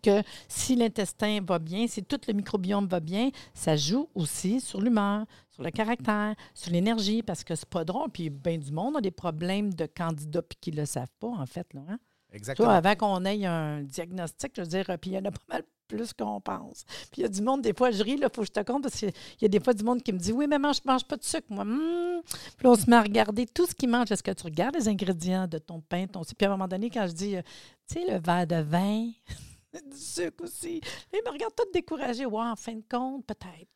que 0.05 0.23
si 0.47 0.77
l'intestin 0.77 1.41
va 1.43 1.59
bien, 1.59 1.89
si 1.89 2.05
tout 2.05 2.21
le 2.29 2.33
microbiome 2.33 2.87
va 2.87 3.01
bien, 3.01 3.31
ça 3.55 3.77
joue 3.77 4.09
aussi 4.15 4.61
sur 4.61 4.81
l'humeur, 4.81 5.27
sur 5.51 5.65
le 5.65 5.71
caractère, 5.73 6.37
sur 6.55 6.71
l'énergie, 6.71 7.23
parce 7.23 7.43
que 7.43 7.57
c'est 7.57 7.69
pas 7.69 7.85
drôle. 7.85 8.11
Puis 8.11 8.31
bien 8.31 8.57
du 8.57 8.71
monde 8.71 8.99
a 8.99 9.01
des 9.01 9.11
problèmes 9.11 9.75
de 9.75 9.87
candidats 9.87 10.43
puis 10.43 10.59
qui 10.61 10.71
ne 10.71 10.77
le 10.77 10.87
savent 10.87 11.13
pas, 11.19 11.29
en 11.29 11.47
fait. 11.47 11.67
Là, 11.75 11.81
hein? 11.89 11.99
Exactement. 12.33 12.69
Toi, 12.69 12.77
avant 12.77 12.95
qu'on 12.97 13.25
ait 13.25 13.45
un 13.47 13.83
diagnostic, 13.83 14.53
je 14.57 14.61
veux 14.63 14.67
dire, 14.69 14.85
puis 15.01 15.11
il 15.11 15.15
y 15.15 15.19
en 15.19 15.25
a 15.25 15.31
pas 15.31 15.39
mal 15.49 15.63
plus 15.89 16.13
qu'on 16.13 16.41
pense. 16.41 16.85
Puis 17.11 17.19
il 17.19 17.23
y 17.23 17.25
a 17.25 17.29
du 17.29 17.43
monde, 17.43 17.63
des 17.63 17.75
fois, 17.75 17.91
je 17.91 18.03
ris, 18.03 18.13
il 18.13 18.23
faut 18.33 18.43
que 18.43 18.47
je 18.47 18.53
te 18.53 18.61
compte, 18.61 18.85
parce 18.85 18.95
qu'il 18.97 19.13
y 19.41 19.45
a 19.45 19.49
des 19.49 19.59
fois 19.59 19.73
du 19.75 19.83
monde 19.83 20.03
qui 20.03 20.13
me 20.13 20.19
dit 20.19 20.33
Oui, 20.33 20.47
mais 20.49 20.59
moi, 20.59 20.71
je 20.73 20.81
mange 20.85 21.05
pas 21.05 21.17
de 21.17 21.25
sucre. 21.25 21.47
Moi, 21.51 21.65
Hmm. 21.65 22.21
Puis 22.57 22.65
là, 22.65 22.71
on 22.71 22.75
se 22.77 22.89
met 22.89 22.97
à 22.97 23.03
regarder 23.03 23.47
tout 23.47 23.67
ce 23.67 23.75
qu'ils 23.75 23.89
mangent. 23.89 24.11
Est-ce 24.13 24.23
que 24.23 24.31
tu 24.31 24.45
regardes 24.45 24.77
les 24.77 24.87
ingrédients 24.89 25.47
de 25.49 25.59
ton 25.59 25.81
pain, 25.81 26.07
ton 26.07 26.23
Puis 26.23 26.35
à 26.43 26.49
un 26.49 26.51
moment 26.53 26.69
donné, 26.69 26.91
quand 26.91 27.07
je 27.09 27.13
dis, 27.13 27.37
euh, 27.37 27.43
tu 27.89 27.95
sais, 27.95 28.05
le 28.13 28.21
verre 28.21 28.47
de 28.47 28.57
vin, 28.63 29.11
du 29.91 29.97
sucre 29.97 30.45
aussi, 30.45 30.81
ils 31.13 31.23
me 31.25 31.31
regardent 31.33 31.55
tous 31.57 31.71
découragés. 31.73 32.27
Ouais, 32.27 32.43
en 32.45 32.57
fin 32.57 32.75
de 32.75 32.83
compte, 32.89 33.25
peut-être 33.27 33.69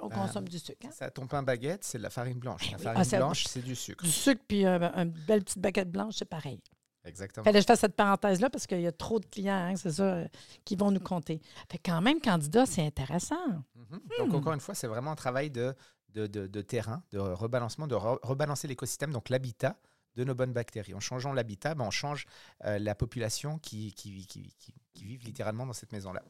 qu'on 0.00 0.08
Ben, 0.08 0.16
consomme 0.16 0.48
du 0.48 0.58
sucre. 0.58 0.86
hein? 0.86 0.90
Ça, 0.92 1.10
ton 1.10 1.26
pain 1.26 1.42
baguette, 1.42 1.84
c'est 1.84 1.98
de 1.98 2.02
la 2.02 2.10
farine 2.10 2.38
blanche. 2.38 2.70
La 2.72 2.76
oui. 2.78 2.82
farine 2.84 3.02
Ah, 3.12 3.16
blanche, 3.16 3.44
c'est 3.48 3.62
du 3.62 3.74
sucre. 3.76 4.04
Du 4.04 4.10
sucre, 4.10 4.42
puis 4.46 4.66
euh, 4.66 4.78
une 4.94 5.10
belle 5.10 5.42
petite 5.44 5.58
baguette 5.60 5.90
blanche, 5.90 6.14
c'est 6.18 6.24
pareil. 6.28 6.60
Exactement. 7.06 7.44
Fallait 7.44 7.58
que 7.58 7.62
je 7.62 7.66
fasse 7.66 7.80
cette 7.80 7.96
parenthèse-là 7.96 8.50
parce 8.50 8.66
qu'il 8.66 8.80
y 8.80 8.86
a 8.86 8.92
trop 8.92 9.20
de 9.20 9.26
clients, 9.26 9.54
hein, 9.54 9.76
c'est 9.76 9.92
ça, 9.92 10.02
euh, 10.02 10.28
qui 10.64 10.76
vont 10.76 10.90
nous 10.90 11.00
compter. 11.00 11.40
Fait 11.70 11.78
que 11.78 11.90
quand 11.90 12.00
même, 12.02 12.20
candidat, 12.20 12.66
c'est 12.66 12.84
intéressant. 12.84 13.46
Mhm. 13.74 14.00
Donc, 14.18 14.34
encore 14.34 14.52
une 14.52 14.60
fois, 14.60 14.74
c'est 14.74 14.86
vraiment 14.88 15.12
un 15.12 15.16
travail 15.16 15.50
de, 15.50 15.74
de, 16.10 16.26
de- 16.26 16.46
de 16.46 16.60
terrain, 16.62 17.02
de 17.12 17.18
rebalancement, 17.18 17.86
de 17.86 17.94
re- 17.94 18.18
rebalancer 18.22 18.66
l'écosystème, 18.68 19.12
donc 19.12 19.28
l'habitat 19.28 19.76
de 20.16 20.24
nos 20.24 20.34
bonnes 20.34 20.52
bactéries. 20.54 20.94
En 20.94 21.00
changeant 21.00 21.32
l'habitat, 21.34 21.74
ben, 21.74 21.84
on 21.84 21.90
change 21.90 22.26
euh, 22.64 22.78
la 22.78 22.94
population 22.94 23.58
qui, 23.58 23.92
qui, 23.92 24.26
qui, 24.26 24.50
qui, 24.58 24.74
qui 24.94 25.04
vivent 25.04 25.24
littéralement 25.24 25.66
dans 25.66 25.74
cette 25.74 25.92
maison-là. 25.92 26.22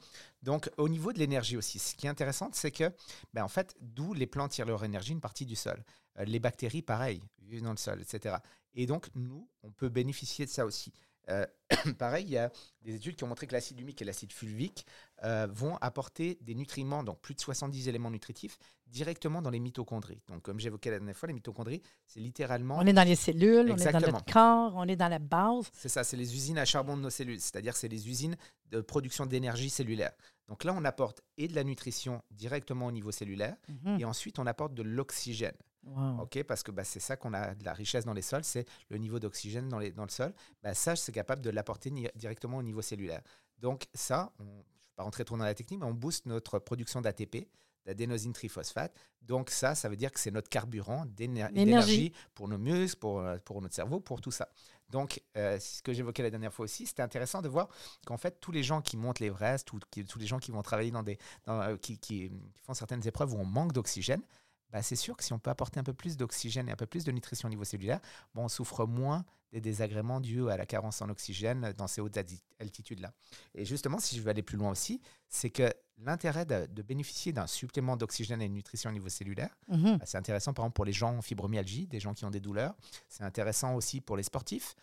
Donc, 0.43 0.69
au 0.77 0.89
niveau 0.89 1.13
de 1.13 1.21
l'énergie 1.21 1.57
aussi, 1.57 1.79
ce 1.79 1.95
qui 1.95 2.07
est 2.07 2.11
intéressant, 2.11 2.51
c'est 2.53 2.73
que, 2.73 2.93
ben, 3.33 3.45
en 3.45 3.49
fait, 3.49 3.77
d'où 3.81 4.13
les 4.13 4.27
plantes 4.27 4.51
tirent 4.51 4.67
leur 4.67 4.83
énergie, 4.85 5.13
une 5.13 5.21
partie 5.21 5.47
du 5.47 5.55
sol. 5.55 5.83
Euh, 6.19 6.25
les 6.25 6.41
bactéries, 6.41 6.83
pareil, 6.83 7.23
vivent 7.43 7.63
dans 7.63 7.71
le 7.71 7.77
sol, 7.77 8.01
etc. 8.03 8.35
Et 8.77 8.87
donc, 8.87 9.09
nous, 9.15 9.49
on 9.63 9.71
peut 9.73 9.89
bénéficier 9.89 10.45
de 10.45 10.51
ça 10.51 10.65
aussi. 10.67 10.93
Euh, 11.29 11.45
pareil, 11.99 12.25
il 12.25 12.31
y 12.31 12.39
a 12.39 12.53
des 12.83 12.95
études 12.95 13.17
qui 13.17 13.25
ont 13.25 13.27
montré 13.27 13.49
que 13.49 13.53
l'acide 13.53 13.81
humique 13.81 14.01
et 14.01 14.05
l'acide 14.05 14.33
fulvique 14.33 14.87
euh, 15.25 15.49
vont 15.51 15.77
apporter 15.79 16.39
des 16.43 16.55
nutriments, 16.55 17.03
donc 17.03 17.21
plus 17.21 17.35
de 17.35 17.41
70 17.41 17.89
éléments 17.89 18.11
nutritifs, 18.13 18.59
directement 18.87 19.43
dans 19.43 19.51
les 19.51 19.59
mitochondries. 19.59 20.21
Donc, 20.29 20.43
comme 20.43 20.61
j'évoquais 20.61 20.91
la 20.91 20.99
dernière 20.99 21.17
fois, 21.17 21.27
les 21.27 21.33
mitochondries, 21.35 21.83
c'est 22.07 22.21
littéralement. 22.21 22.77
On 22.79 22.87
est 22.87 22.93
dans 22.93 23.03
les 23.03 23.17
cellules, 23.17 23.73
on 23.73 23.77
est 23.77 23.93
dans 23.93 24.01
notre 24.01 24.25
corps, 24.33 24.75
on 24.77 24.87
est 24.87 24.95
dans 24.95 25.09
la 25.09 25.19
base. 25.19 25.69
C'est 25.73 25.89
ça, 25.89 26.05
c'est 26.05 26.17
les 26.17 26.33
usines 26.35 26.59
à 26.59 26.65
charbon 26.65 26.97
de 26.97 27.03
nos 27.03 27.11
cellules, 27.11 27.41
c'est-à-dire 27.41 27.75
c'est 27.75 27.89
les 27.89 28.09
usines 28.09 28.37
de 28.71 28.81
production 28.81 29.27
d'énergie 29.27 29.71
cellulaire. 29.71 30.13
Donc 30.47 30.63
là, 30.63 30.73
on 30.77 30.85
apporte 30.85 31.23
et 31.39 31.49
de 31.49 31.57
la 31.57 31.65
nutrition 31.65 32.23
directement 32.31 32.87
au 32.87 32.93
niveau 32.93 33.11
cellulaire, 33.11 33.57
Mhm. 33.69 33.99
et 34.01 34.05
ensuite 34.05 34.39
on 34.39 34.47
apporte 34.47 34.75
de 34.75 34.83
l'oxygène. 34.85 35.57
Wow. 35.87 36.23
Ok, 36.23 36.43
parce 36.43 36.63
que 36.63 36.71
bah, 36.73 36.85
c'est 36.85 37.01
ça 37.01 37.17
qu'on 37.17 37.33
a 37.33 37.55
de 37.55 37.65
la 37.65 37.73
richesse 37.73 38.05
dans 38.05 38.13
les 38.13 38.23
sols, 38.23 38.45
c'est 38.45 38.67
le 38.89 38.99
niveau 38.99 39.19
d'oxygène 39.21 39.69
dans, 39.69 39.79
les- 39.79 39.93
dans 39.93 40.03
le 40.05 40.11
sol. 40.11 40.35
Bah, 40.63 40.75
ça, 40.75 40.97
c'est 40.97 41.13
capable 41.13 41.43
de 41.43 41.51
l'apporter 41.51 41.91
directement 42.17 42.59
au 42.59 42.63
niveau 42.63 42.83
cellulaire. 42.83 43.23
Donc 43.59 43.87
ça, 43.95 44.33
on, 44.41 44.45
je 44.45 44.49
ne 44.51 44.57
vais 44.57 44.65
pas 44.97 45.03
rentrer 45.05 45.25
trop 45.25 45.37
dans 45.37 45.45
la 45.45 45.55
technique, 45.55 45.81
mais 45.81 45.87
on 45.87 45.95
booste 45.95 46.27
notre 46.27 46.59
production 46.59 47.01
d'ATP. 47.01 47.49
d'adénosine 47.87 48.33
triphosphate. 48.33 48.93
Donc 49.23 49.49
ça, 49.51 49.77
ça 49.77 49.89
veut 49.89 49.95
dire 49.97 50.11
que 50.11 50.19
c'est 50.19 50.33
notre 50.33 50.49
carburant 50.49 51.07
d'énergie 51.07 52.13
pour 52.35 52.49
nos 52.49 52.59
muscles, 52.59 52.99
pour, 52.99 53.21
euh, 53.21 53.39
pour 53.45 53.63
notre 53.63 53.75
cerveau, 53.77 54.01
pour 54.01 54.21
tout 54.21 54.33
ça. 54.33 54.49
Donc, 54.91 55.23
euh, 55.37 55.57
ce 55.61 55.83
que 55.83 55.93
j'évoquais 55.93 56.25
la 56.25 56.31
dernière 56.31 56.53
fois 56.53 56.65
aussi, 56.65 56.85
c'était 56.87 57.03
intéressant 57.03 57.43
de 57.43 57.49
voir 57.49 57.69
qu'en 58.05 58.17
fait, 58.17 58.41
tous 58.41 58.51
les 58.51 58.65
gens 58.65 58.81
qui 58.83 58.97
montent 58.97 59.21
l'Everest, 59.21 59.73
ou 59.73 59.79
qui- 59.91 60.05
tous 60.05 60.19
les 60.19 60.27
gens 60.27 60.41
qui 60.41 60.51
vont 60.51 60.63
travailler 60.63 60.91
dans 60.91 61.05
des, 61.05 61.17
dans, 61.45 61.61
euh, 61.61 61.77
qui, 61.77 61.97
qui- 61.99 62.29
qui 62.55 62.61
font 62.65 62.75
certaines 62.75 63.07
épreuves 63.07 63.33
où 63.35 63.37
on 63.39 63.45
manque 63.45 63.73
d'oxygène, 63.73 64.23
bah, 64.71 64.83
c'est 64.83 64.97
sûr 64.97 65.17
que 65.17 65.25
si 65.25 65.33
on 65.33 65.39
peut 65.39 65.51
apporter 65.51 65.79
un 65.81 65.85
peu 65.85 65.93
plus 65.95 66.17
d'oxygène 66.17 66.69
et 66.69 66.73
un 66.73 66.77
peu 66.77 66.87
plus 66.87 67.05
de 67.05 67.13
nutrition 67.13 67.47
au 67.47 67.51
niveau 67.51 67.65
cellulaire, 67.65 68.01
bon, 68.35 68.45
on 68.45 68.49
souffre 68.49 68.85
moins 68.87 69.25
des 69.53 69.61
désagréments 69.61 70.21
dus 70.21 70.49
à 70.51 70.57
la 70.57 70.67
carence 70.67 71.01
en 71.03 71.09
oxygène 71.09 71.73
dans 71.79 71.87
ces 71.87 72.01
hautes 72.01 72.19
altitudes-là. 72.59 73.13
Et 73.55 73.65
justement, 73.65 73.99
si 74.01 74.17
je 74.17 74.23
veux 74.23 74.29
aller 74.29 74.43
plus 74.43 74.57
loin 74.59 74.71
aussi, 74.71 75.01
c'est 75.29 75.51
que 75.51 75.73
l'intérêt 75.99 76.45
de, 76.45 76.67
de 76.67 76.83
bénéficier 76.83 77.33
d'un 77.33 77.47
supplément 77.47 77.97
d'oxygène 77.97 78.43
et 78.43 78.49
de 78.49 78.53
nutrition 78.53 78.91
au 78.91 78.93
niveau 78.93 79.09
cellulaire, 79.09 79.57
Mhm. 79.69 79.99
bah, 79.99 80.05
c'est 80.07 80.19
intéressant 80.19 80.53
par 80.53 80.65
exemple 80.65 80.75
pour 80.75 80.85
les 80.85 80.93
gens 80.93 81.17
en 81.17 81.23
fibromyalgie, 81.23 81.87
des 81.87 82.01
gens 82.01 82.13
qui 82.13 82.25
ont 82.25 82.31
des 82.31 82.41
douleurs. 82.41 82.75
C'est 83.09 83.23
intéressant 83.25 83.75
aussi 83.77 84.01
pour 84.01 84.17
les 84.17 84.25
sportifs. 84.25 84.75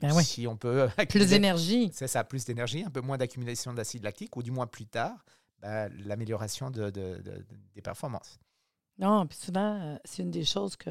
Ben 0.00 0.12
ouais. 0.12 0.22
Si 0.22 0.46
on 0.46 0.56
peut 0.56 0.88
Plus 1.10 1.26
d'énergie. 1.28 1.90
c'est 1.92 2.06
ça, 2.08 2.22
plus 2.22 2.44
d'énergie, 2.44 2.84
un 2.84 2.90
peu 2.90 3.00
moins 3.00 3.18
d'accumulation 3.18 3.72
d'acide 3.74 4.04
lactique, 4.04 4.36
ou 4.36 4.42
du 4.42 4.50
moins 4.52 4.66
plus 4.66 4.86
tard, 4.86 5.24
bah, 5.58 5.88
l'amélioration 5.88 6.70
de- 6.70 6.90
de- 6.90 7.16
de- 7.16 7.20
de- 7.22 7.46
des 7.74 7.82
performances. 7.82 8.38
Non, 8.98 9.26
puis 9.26 9.38
souvent, 9.38 9.78
euh, 9.80 9.96
c'est 10.04 10.22
une 10.22 10.30
des 10.30 10.44
choses 10.44 10.74
que, 10.76 10.90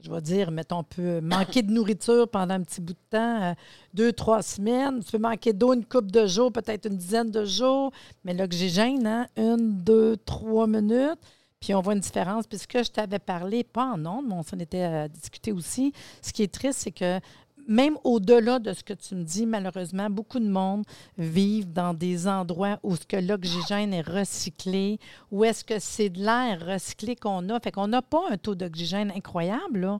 je 0.00 0.10
vais 0.10 0.20
dire, 0.20 0.50
mettons, 0.50 0.78
on 0.78 0.84
peut 0.84 1.20
manquer 1.20 1.62
de 1.62 1.72
nourriture 1.72 2.28
pendant 2.28 2.54
un 2.54 2.62
petit 2.62 2.80
bout 2.80 2.92
de 2.92 2.98
temps, 3.10 3.42
euh, 3.42 3.54
deux, 3.92 4.12
trois 4.12 4.42
semaines. 4.42 5.02
Tu 5.02 5.12
peux 5.12 5.18
manquer 5.18 5.52
d'eau 5.52 5.72
une 5.72 5.84
couple 5.84 6.10
de 6.10 6.26
jours, 6.26 6.52
peut-être 6.52 6.86
une 6.86 6.96
dizaine 6.96 7.30
de 7.30 7.44
jours. 7.44 7.90
Mais 8.24 8.34
l'oxygène, 8.34 9.06
hein, 9.06 9.26
une, 9.36 9.82
deux, 9.82 10.16
trois 10.16 10.66
minutes. 10.66 11.18
Puis 11.58 11.74
on 11.74 11.80
voit 11.80 11.94
une 11.94 12.00
différence. 12.00 12.46
Puis 12.46 12.58
ce 12.58 12.68
que 12.68 12.82
je 12.82 12.90
t'avais 12.90 13.18
parlé, 13.18 13.64
pas 13.64 13.86
en 13.86 14.04
ondes, 14.04 14.26
mais 14.28 14.34
on 14.34 14.42
s'en 14.42 14.58
était 14.58 14.84
euh, 14.84 15.08
discuté 15.08 15.50
aussi. 15.50 15.92
Ce 16.20 16.32
qui 16.32 16.42
est 16.42 16.52
triste, 16.52 16.80
c'est 16.80 16.92
que 16.92 17.18
même 17.66 17.96
au-delà 18.04 18.58
de 18.58 18.72
ce 18.72 18.82
que 18.82 18.92
tu 18.92 19.14
me 19.14 19.22
dis, 19.24 19.46
malheureusement, 19.46 20.10
beaucoup 20.10 20.38
de 20.38 20.48
monde 20.48 20.84
vivent 21.18 21.72
dans 21.72 21.94
des 21.94 22.26
endroits 22.28 22.78
où 22.82 22.96
ce 22.96 23.04
que 23.06 23.16
l'oxygène 23.16 23.92
est 23.94 24.02
recyclé, 24.06 24.98
où 25.30 25.44
est-ce 25.44 25.64
que 25.64 25.78
c'est 25.78 26.10
de 26.10 26.20
l'air 26.20 26.64
recyclé 26.66 27.16
qu'on 27.16 27.48
a. 27.48 27.60
Fait 27.60 27.72
qu'on 27.72 27.88
n'a 27.88 28.02
pas 28.02 28.22
un 28.30 28.36
taux 28.36 28.54
d'oxygène 28.54 29.10
incroyable. 29.10 29.98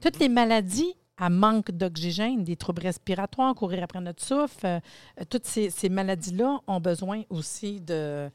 Toutes 0.00 0.18
les 0.18 0.28
maladies 0.28 0.94
à 1.16 1.28
manque 1.28 1.70
d'oxygène, 1.70 2.44
des 2.44 2.56
troubles 2.56 2.82
respiratoires, 2.82 3.54
courir 3.54 3.82
après 3.82 4.00
notre 4.00 4.22
souffle, 4.24 4.64
euh, 4.66 4.80
euh, 5.20 5.24
toutes 5.28 5.46
ces, 5.46 5.68
ces 5.68 5.90
maladies-là 5.90 6.60
ont 6.66 6.80
besoin 6.80 7.22
aussi 7.28 7.80
de 7.80 8.30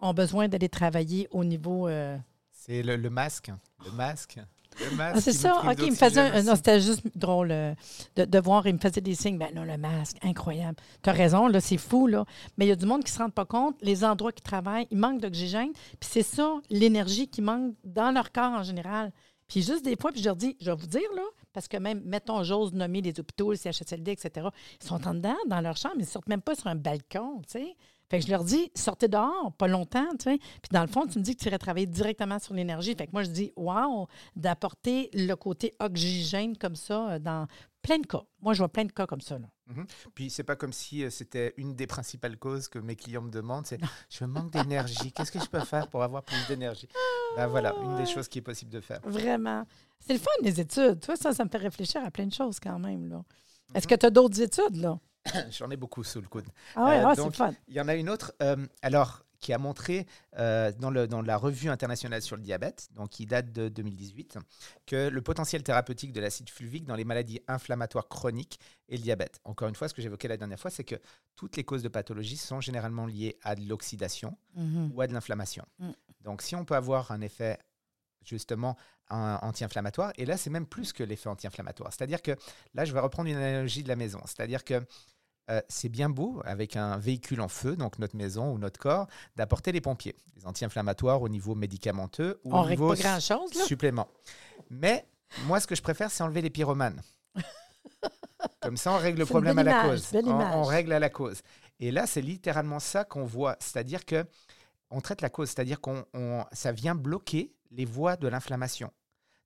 ont 0.00 0.14
besoin 0.14 0.48
d'aller 0.48 0.68
travailler 0.68 1.28
au 1.30 1.44
niveau. 1.44 1.88
euh, 1.88 2.16
C'est 2.50 2.82
le, 2.82 2.96
le 2.96 3.10
masque. 3.10 3.50
Le 3.84 3.92
masque. 3.92 4.38
Ah, 5.00 5.20
c'est 5.20 5.32
ça? 5.32 5.60
OK, 5.72 5.76
il 5.86 5.90
me 5.90 5.96
faisait 5.96 6.20
un- 6.20 6.42
Non, 6.42 6.54
c'était 6.56 6.80
juste 6.80 7.02
drôle 7.16 7.50
euh, 7.50 7.74
de, 8.16 8.24
de 8.24 8.38
voir, 8.38 8.66
il 8.66 8.74
me 8.74 8.78
faisait 8.78 9.00
des 9.00 9.14
signes. 9.14 9.38
Ben 9.38 9.48
non, 9.54 9.64
le 9.64 9.76
masque, 9.78 10.16
incroyable. 10.22 10.76
Tu 11.02 11.10
as 11.10 11.12
raison, 11.12 11.46
là, 11.48 11.60
c'est 11.60 11.76
fou, 11.78 12.06
là. 12.06 12.24
Mais 12.58 12.66
il 12.66 12.68
y 12.68 12.72
a 12.72 12.76
du 12.76 12.86
monde 12.86 13.02
qui 13.04 13.10
ne 13.12 13.16
se 13.16 13.22
rend 13.22 13.30
pas 13.30 13.44
compte, 13.46 13.76
les 13.82 14.04
endroits 14.04 14.32
qui 14.32 14.42
travaillent, 14.42 14.86
il 14.90 14.98
manque 14.98 15.20
d'oxygène. 15.20 15.72
Puis 15.72 16.10
c'est 16.10 16.22
ça, 16.22 16.56
l'énergie 16.70 17.28
qui 17.28 17.42
manque 17.42 17.74
dans 17.84 18.10
leur 18.10 18.32
corps 18.32 18.52
en 18.52 18.62
général. 18.62 19.12
Puis 19.48 19.62
juste 19.62 19.84
des 19.84 19.94
fois, 19.96 20.10
puis 20.10 20.20
je 20.20 20.26
leur 20.26 20.34
dis, 20.36 20.56
je 20.60 20.70
vais 20.70 20.76
vous 20.76 20.88
dire, 20.88 21.08
là, 21.14 21.22
parce 21.52 21.68
que 21.68 21.76
même, 21.76 22.02
mettons, 22.04 22.42
j'ose 22.42 22.72
nommer 22.72 23.00
les 23.00 23.18
hôpitaux, 23.20 23.52
les 23.52 23.56
CHSLD, 23.58 24.10
etc., 24.12 24.48
ils 24.82 24.86
sont 24.86 25.06
en 25.06 25.14
dedans, 25.14 25.36
dans 25.46 25.60
leur 25.60 25.76
chambre, 25.76 25.94
ils 25.98 26.00
ne 26.02 26.06
sortent 26.06 26.28
même 26.28 26.42
pas 26.42 26.54
sur 26.56 26.66
un 26.66 26.74
balcon, 26.74 27.40
tu 27.50 27.60
sais. 27.60 27.76
Fait 28.08 28.20
que 28.20 28.26
je 28.26 28.30
leur 28.30 28.44
dis, 28.44 28.70
sortez 28.74 29.08
dehors, 29.08 29.52
pas 29.58 29.66
longtemps, 29.66 30.08
tu 30.18 30.30
sais. 30.30 30.38
Puis 30.38 30.70
dans 30.70 30.82
le 30.82 30.86
fond, 30.86 31.06
tu 31.06 31.18
me 31.18 31.24
dis 31.24 31.34
que 31.34 31.42
tu 31.42 31.48
irais 31.48 31.58
travailler 31.58 31.86
directement 31.86 32.38
sur 32.38 32.54
l'énergie. 32.54 32.94
Fait 32.94 33.06
que 33.06 33.12
moi, 33.12 33.22
je 33.22 33.30
dis, 33.30 33.52
wow, 33.56 34.06
d'apporter 34.36 35.10
le 35.12 35.34
côté 35.34 35.74
oxygène 35.80 36.56
comme 36.56 36.76
ça 36.76 37.10
euh, 37.12 37.18
dans 37.18 37.46
plein 37.82 37.98
de 37.98 38.06
cas. 38.06 38.22
Moi, 38.40 38.52
je 38.54 38.58
vois 38.58 38.68
plein 38.68 38.84
de 38.84 38.92
cas 38.92 39.06
comme 39.06 39.20
ça, 39.20 39.38
là. 39.38 39.46
Puis 40.14 40.30
c'est 40.30 40.44
pas 40.44 40.54
comme 40.54 40.72
si 40.72 41.04
euh, 41.04 41.10
c'était 41.10 41.52
une 41.56 41.74
des 41.74 41.88
principales 41.88 42.36
causes 42.36 42.68
que 42.68 42.78
mes 42.78 42.94
clients 42.94 43.22
me 43.22 43.30
demandent, 43.30 43.66
c'est 43.66 43.80
je 44.08 44.24
manque 44.24 44.52
d'énergie, 44.52 45.10
qu'est-ce 45.10 45.32
que 45.32 45.40
je 45.40 45.46
peux 45.46 45.60
faire 45.60 45.88
pour 45.88 46.02
avoir 46.04 46.22
plus 46.22 46.38
d'énergie? 46.46 46.88
Ben 47.36 47.48
voilà, 47.48 47.74
une 47.82 47.96
des 47.96 48.06
choses 48.06 48.28
qui 48.28 48.38
est 48.38 48.42
possible 48.42 48.70
de 48.70 48.80
faire. 48.80 49.00
Vraiment. 49.02 49.64
C'est 49.98 50.12
le 50.12 50.18
fun, 50.20 50.30
les 50.42 50.60
études. 50.60 51.00
Tu 51.00 51.06
vois, 51.06 51.16
ça, 51.16 51.32
ça 51.32 51.44
me 51.44 51.50
fait 51.50 51.58
réfléchir 51.58 52.04
à 52.04 52.10
plein 52.10 52.26
de 52.26 52.32
choses 52.32 52.60
quand 52.60 52.78
même, 52.78 53.08
là. 53.08 53.16
Mhm. 53.16 53.76
Est-ce 53.76 53.88
que 53.88 53.94
tu 53.96 54.06
as 54.06 54.10
d'autres 54.10 54.40
études, 54.40 54.76
là? 54.76 54.98
J'en 55.50 55.70
ai 55.70 55.76
beaucoup 55.76 56.04
sous 56.04 56.20
le 56.20 56.28
coude. 56.28 56.46
Ah 56.74 56.84
ouais, 56.84 56.98
Euh, 56.98 57.08
ah, 57.08 57.14
donc, 57.14 57.34
fun. 57.34 57.52
Il 57.68 57.74
y 57.74 57.80
en 57.80 57.88
a 57.88 57.94
une 57.94 58.08
autre, 58.10 58.34
euh, 58.42 58.56
alors, 58.82 59.22
qui 59.38 59.52
a 59.52 59.58
montré 59.58 60.06
euh, 60.38 60.72
dans, 60.78 60.90
le, 60.90 61.06
dans 61.06 61.20
la 61.20 61.36
revue 61.36 61.68
internationale 61.68 62.22
sur 62.22 62.36
le 62.36 62.42
diabète, 62.42 62.88
donc 62.94 63.10
qui 63.10 63.26
date 63.26 63.52
de 63.52 63.68
2018, 63.68 64.38
que 64.86 65.08
le 65.08 65.20
potentiel 65.20 65.62
thérapeutique 65.62 66.12
de 66.12 66.20
l'acide 66.20 66.48
fulvique 66.48 66.86
dans 66.86 66.94
les 66.96 67.04
maladies 67.04 67.40
inflammatoires 67.46 68.08
chroniques 68.08 68.58
et 68.88 68.96
le 68.96 69.02
diabète. 69.02 69.38
Encore 69.44 69.68
une 69.68 69.74
fois, 69.74 69.88
ce 69.88 69.94
que 69.94 70.00
j'évoquais 70.00 70.26
la 70.28 70.38
dernière 70.38 70.58
fois, 70.58 70.70
c'est 70.70 70.84
que 70.84 70.96
toutes 71.36 71.56
les 71.56 71.64
causes 71.64 71.82
de 71.82 71.88
pathologie 71.88 72.38
sont 72.38 72.62
généralement 72.62 73.04
liées 73.06 73.36
à 73.42 73.54
de 73.54 73.68
l'oxydation 73.68 74.36
Mhm. 74.54 74.90
ou 74.94 75.02
à 75.02 75.06
de 75.06 75.12
l'inflammation. 75.12 75.66
Mm. 75.80 75.90
Donc, 76.22 76.40
si 76.40 76.56
on 76.56 76.64
peut 76.64 76.74
avoir 76.74 77.10
un 77.10 77.20
effet 77.20 77.58
justement 78.24 78.76
anti-inflammatoire, 79.10 80.12
et 80.16 80.24
là, 80.24 80.36
c'est 80.36 80.50
même 80.50 80.66
plus 80.66 80.92
que 80.92 81.04
l'effet 81.04 81.28
anti-inflammatoire. 81.28 81.92
C'est-à-dire 81.92 82.22
que 82.22 82.32
là, 82.74 82.84
je 82.84 82.92
vais 82.92 83.00
reprendre 83.00 83.28
une 83.28 83.36
analogie 83.36 83.82
de 83.82 83.88
la 83.88 83.96
maison. 83.96 84.20
C'est-à-dire 84.24 84.64
que 84.64 84.82
euh, 85.50 85.60
c'est 85.68 85.88
bien 85.88 86.08
beau, 86.08 86.40
avec 86.44 86.76
un 86.76 86.96
véhicule 86.98 87.40
en 87.40 87.48
feu, 87.48 87.76
donc 87.76 87.98
notre 87.98 88.16
maison 88.16 88.52
ou 88.52 88.58
notre 88.58 88.78
corps, 88.80 89.06
d'apporter 89.36 89.72
les 89.72 89.80
pompiers, 89.80 90.16
les 90.36 90.46
anti-inflammatoires 90.46 91.22
au 91.22 91.28
niveau 91.28 91.54
médicamenteux 91.54 92.40
ou 92.44 92.52
On 92.54 92.62
au 92.62 92.68
niveau 92.68 92.88
là? 92.94 92.96
supplément. 93.64 94.08
Mais 94.70 95.06
moi, 95.44 95.60
ce 95.60 95.66
que 95.66 95.74
je 95.74 95.82
préfère, 95.82 96.10
c'est 96.10 96.22
enlever 96.22 96.42
les 96.42 96.50
pyromanes. 96.50 97.00
Comme 98.60 98.76
ça, 98.76 98.92
on 98.92 98.98
règle 98.98 99.20
le 99.20 99.26
problème 99.26 99.58
à 99.58 99.62
la 99.62 99.70
image, 99.72 99.90
cause. 100.00 100.22
On- 100.26 100.62
règle 100.64 100.92
à 100.92 100.98
la 100.98 101.10
cause. 101.10 101.40
Et 101.78 101.90
là, 101.90 102.06
c'est 102.06 102.20
littéralement 102.22 102.80
ça 102.80 103.04
qu'on 103.04 103.24
voit. 103.24 103.56
C'est-à-dire 103.60 104.04
que 104.04 104.24
on 104.90 105.00
traite 105.00 105.20
la 105.20 105.30
cause, 105.30 105.48
c'est-à-dire 105.50 105.80
qu'on 105.80 106.04
on- 106.14 106.44
ça 106.52 106.72
vient 106.72 106.94
bloquer 106.94 107.52
les 107.70 107.84
voies 107.84 108.16
de 108.16 108.28
l'inflammation. 108.28 108.92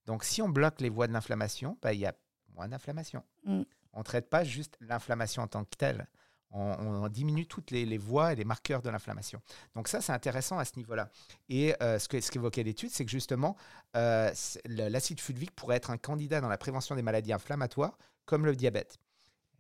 Donc, 0.07 0.25
si 0.25 0.43
on 0.43 0.49
bloque 0.49 0.81
les 0.81 0.89
voies 0.89 1.07
de 1.07 1.13
l'inflammation, 1.13 1.79
bah, 1.83 1.93
il 1.93 2.01
y 2.01 2.07
a 2.07 2.15
moins 2.55 2.69
d'inflammation. 2.69 3.23
Mm. 3.45 3.63
On 3.93 4.01
ne 4.01 4.05
traite 4.05 4.29
pas 4.31 4.45
juste 4.45 4.77
l'inflammation 4.81 5.43
en 5.43 5.47
tant 5.49 5.65
que 5.65 5.77
telle. 5.77 6.07
On, 6.53 6.61
on 7.05 7.09
diminue 7.09 7.47
toutes 7.47 7.71
les, 7.71 7.87
les 7.87 7.99
voies 7.99 8.33
et 8.33 8.37
les 8.37 8.45
marqueurs 8.45 8.83
de 8.83 8.91
l'inflammation. 8.91 9.41
Donc 9.77 9.87
ça, 9.87 10.01
c'est 10.01 10.13
intéressant 10.13 10.59
à 10.59 10.65
ce 10.65 10.73
niveau-là. 10.77 11.09
Et 11.49 11.75
euh, 11.81 11.99
ce 12.01 12.09
qu'évoquait 12.09 12.65
l'étude, 12.65 12.91
c'est 12.91 13.05
que 13.05 13.11
justement, 13.11 13.57
euh, 13.97 14.33
l'acide 14.65 15.21
fulvique 15.21 15.53
pourrait 15.53 15.77
être 15.77 15.91
un 15.91 15.97
candidat 15.97 16.41
dans 16.41 16.49
la 16.49 16.59
prévention 16.59 16.97
des 16.97 17.03
maladies 17.03 17.33
inflammatoires, 17.33 17.97
comme 18.25 18.47
le 18.47 18.57
diabète. 18.57 18.99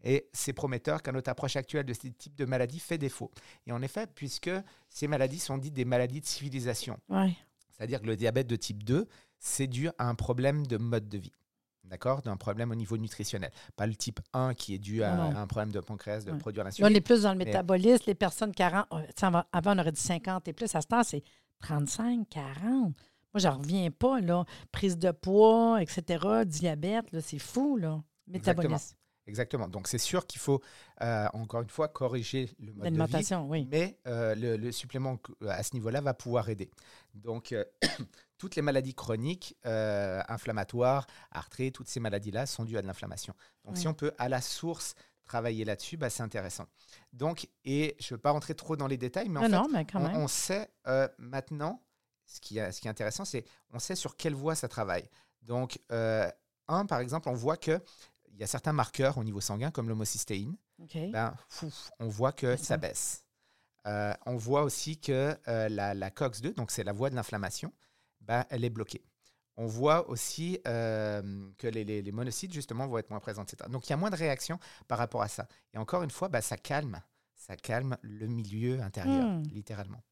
Et 0.03 0.29
c'est 0.33 0.53
prometteur 0.53 1.03
car 1.03 1.13
notre 1.15 1.31
approche 1.31 1.55
actuelle 1.57 1.85
de 1.87 1.93
ce 1.93 2.09
type 2.09 2.35
de 2.35 2.45
maladie 2.45 2.81
fait 2.81 2.99
défaut. 2.99 3.31
Et 3.67 3.73
en 3.73 3.83
effet, 3.83 4.07
puisque 4.09 4.51
ces 4.89 5.07
maladies 5.07 5.39
sont 5.39 5.59
dites 5.59 5.75
des 5.75 5.85
maladies 5.85 6.21
de 6.23 6.27
civilisation, 6.27 6.99
Ouais. 7.09 7.37
c'est-à-dire 7.71 8.01
que 8.01 8.07
le 8.07 8.17
diabète 8.17 8.47
de 8.49 8.57
type 8.57 8.83
2, 8.83 9.07
c'est 9.39 9.67
dû 9.67 9.89
à 9.99 10.09
un 10.09 10.15
problème 10.15 10.67
de 10.67 10.77
mode 10.77 11.09
de 11.09 11.19
vie. 11.19 11.33
D'accord 11.91 12.23
D'un 12.23 12.37
problème 12.37 12.71
au 12.71 12.75
niveau 12.77 12.97
nutritionnel. 12.97 13.51
Pas 13.77 13.87
le 13.87 13.95
type 13.97 14.21
1 14.33 14.55
qui 14.55 14.75
est 14.75 14.79
dû 14.79 15.03
à, 15.03 15.13
un 15.13 15.47
problème 15.49 15.73
de 15.73 15.81
pancréas, 15.81 16.21
de 16.25 16.31
Ouais. 16.31 16.39
produire 16.39 16.63
Là, 16.65 16.69
on 16.69 16.83
l'insuline. 16.85 16.97
est 16.97 17.01
plus 17.01 17.23
dans 17.23 17.33
le 17.33 17.39
Mais- 17.39 17.47
métabolisme. 17.47 18.05
Les 18.07 18.15
personnes 18.15 18.53
40, 18.55 18.87
euh, 18.93 19.03
avant, 19.53 19.75
on 19.75 19.79
aurait 19.79 19.93
dit 19.93 20.01
50 20.01 20.47
et 20.49 20.53
plus. 20.53 20.73
À 20.75 20.81
ce 20.81 20.87
temps, 20.87 21.03
c'est 21.03 21.23
35, 21.61 22.29
40. 22.29 22.95
Moi, 23.35 23.41
j'en 23.41 23.59
reviens 23.59 23.91
pas, 23.91 24.21
là. 24.21 24.45
Prise 24.73 24.97
de 24.99 25.11
poids, 25.11 25.83
etc., 25.83 26.25
diabète, 26.47 27.11
là, 27.13 27.21
c'est 27.21 27.39
fou, 27.41 27.77
là. 27.77 28.01
Métabolisme. 28.29 28.95
Exactement. 29.27 29.69
Donc 29.69 29.87
c'est 29.87 29.99
sûr 29.99 30.27
qu'il 30.27 30.41
faut, 30.41 30.61
euh, 31.03 31.27
encore 31.35 31.63
une 31.63 31.69
fois, 31.69 31.87
corriger 31.89 32.51
le 32.59 32.67
mode 32.67 32.77
de 32.77 32.79
vie. 32.79 32.85
L'alimentation, 32.85 33.49
oui. 33.49 33.69
Mais 33.71 33.99
euh, 34.09 34.35
le, 34.35 34.57
le 34.57 34.73
supplément 34.73 35.19
à 35.49 35.63
ce 35.63 35.75
niveau-là 35.75 36.01
va 36.01 36.15
pouvoir 36.15 36.49
aider. 36.49 36.69
Donc, 37.15 37.53
euh, 37.53 37.65
toutes 38.41 38.57
les 38.57 38.63
maladies 38.63 38.95
chroniques, 38.95 39.55
euh, 39.67 40.23
inflammatoires, 40.27 41.07
arthrées, 41.31 41.71
toutes 41.73 41.89
ces 41.89 42.01
maladies-là 42.01 42.47
sont 42.47 42.65
dues 42.65 42.79
à 42.79 42.83
de 42.83 42.87
l'inflammation. 42.87 43.35
Donc, 43.67 43.77
si 43.77 43.87
on 43.87 43.93
peut 43.93 44.13
à 44.17 44.31
la 44.31 44.41
source 44.41 44.95
travailler 45.25 45.67
là-dessus, 45.67 45.99
bah, 45.99 46.09
c'est 46.09 46.23
intéressant. 46.23 46.65
Donc, 47.13 47.51
et 47.67 47.97
je 48.01 48.07
ne 48.07 48.17
veux 48.17 48.21
pas 48.21 48.31
rentrer 48.31 48.55
trop 48.55 48.77
dans 48.77 48.87
les 48.87 48.97
détails, 48.97 49.29
mais 49.29 49.41
en 49.41 49.43
non, 49.43 49.49
fait, 49.49 49.57
non, 49.57 49.69
mais 49.71 49.85
quand 49.85 50.01
on, 50.01 50.09
même. 50.09 50.17
on 50.17 50.27
sait 50.27 50.71
euh, 50.87 51.07
maintenant, 51.19 51.83
ce 52.25 52.41
qui, 52.41 52.57
est, 52.57 52.73
ce 52.73 52.81
qui 52.81 52.89
est 52.89 52.91
intéressant, 52.91 53.27
c'est 53.27 53.45
on 53.75 53.79
sait 53.79 53.95
sur 53.95 54.17
quelle 54.17 54.35
voie 54.35 54.55
ça 54.55 54.69
travaille. 54.69 55.07
Donc, 55.43 55.79
euh, 55.93 56.27
un, 56.67 56.87
par 56.87 57.01
exemple, 57.01 57.29
on 57.29 57.35
voit 57.35 57.59
que 57.59 57.79
il 58.33 58.39
y 58.39 58.43
a 58.43 58.47
certains 58.47 58.73
marqueurs 58.73 59.19
au 59.19 59.25
niveau 59.25 59.43
sanguin, 59.43 59.71
comme 59.71 59.91
l'homocystéine, 59.91 60.57
ben, 61.13 61.35
fouf, 61.51 61.91
on 61.99 62.09
voit 62.09 62.33
que 62.33 62.57
ça 62.57 62.79
baisse. 62.79 63.23
Euh, 63.87 64.15
on 64.25 64.37
voit 64.37 64.63
aussi 64.63 64.99
que 64.99 65.37
la, 65.47 65.93
la 65.93 66.11
COX-2, 66.11 66.55
donc 66.55 66.71
c'est 66.71 66.85
la 66.85 66.93
voie 66.93 67.11
de 67.11 67.17
l'inflammation, 67.17 67.71
ben, 68.21 68.45
elle 68.51 68.65
est 68.65 68.71
bloquée. 68.71 69.05
On 69.57 69.67
voit 69.67 70.09
aussi 70.09 70.59
euh, 70.67 71.51
que 71.59 71.67
les, 71.67 71.85
les- 71.85 72.01
les 72.03 72.13
monocytes, 72.13 72.53
justement, 72.53 72.87
vont 72.87 72.99
être 72.99 73.11
moins 73.11 73.21
présents, 73.21 73.43
etc. 73.43 73.69
Donc, 73.71 73.87
il 73.89 73.91
y 73.91 73.93
a 73.93 73.97
moins 73.97 74.11
de 74.11 74.17
réactions 74.17 74.59
par 74.89 74.99
rapport 74.99 75.23
à 75.23 75.29
ça. 75.29 75.47
Et 75.75 75.79
encore 75.79 76.03
une 76.03 76.11
fois, 76.11 76.29
ben, 76.29 76.41
ça 76.41 76.57
calme. 76.57 77.01
Ça 77.35 77.57
calme 77.57 77.97
le 78.03 78.27
milieu 78.27 78.81
intérieur, 78.81 79.27
Hmm. 79.27 79.43
littéralement. 79.45 80.03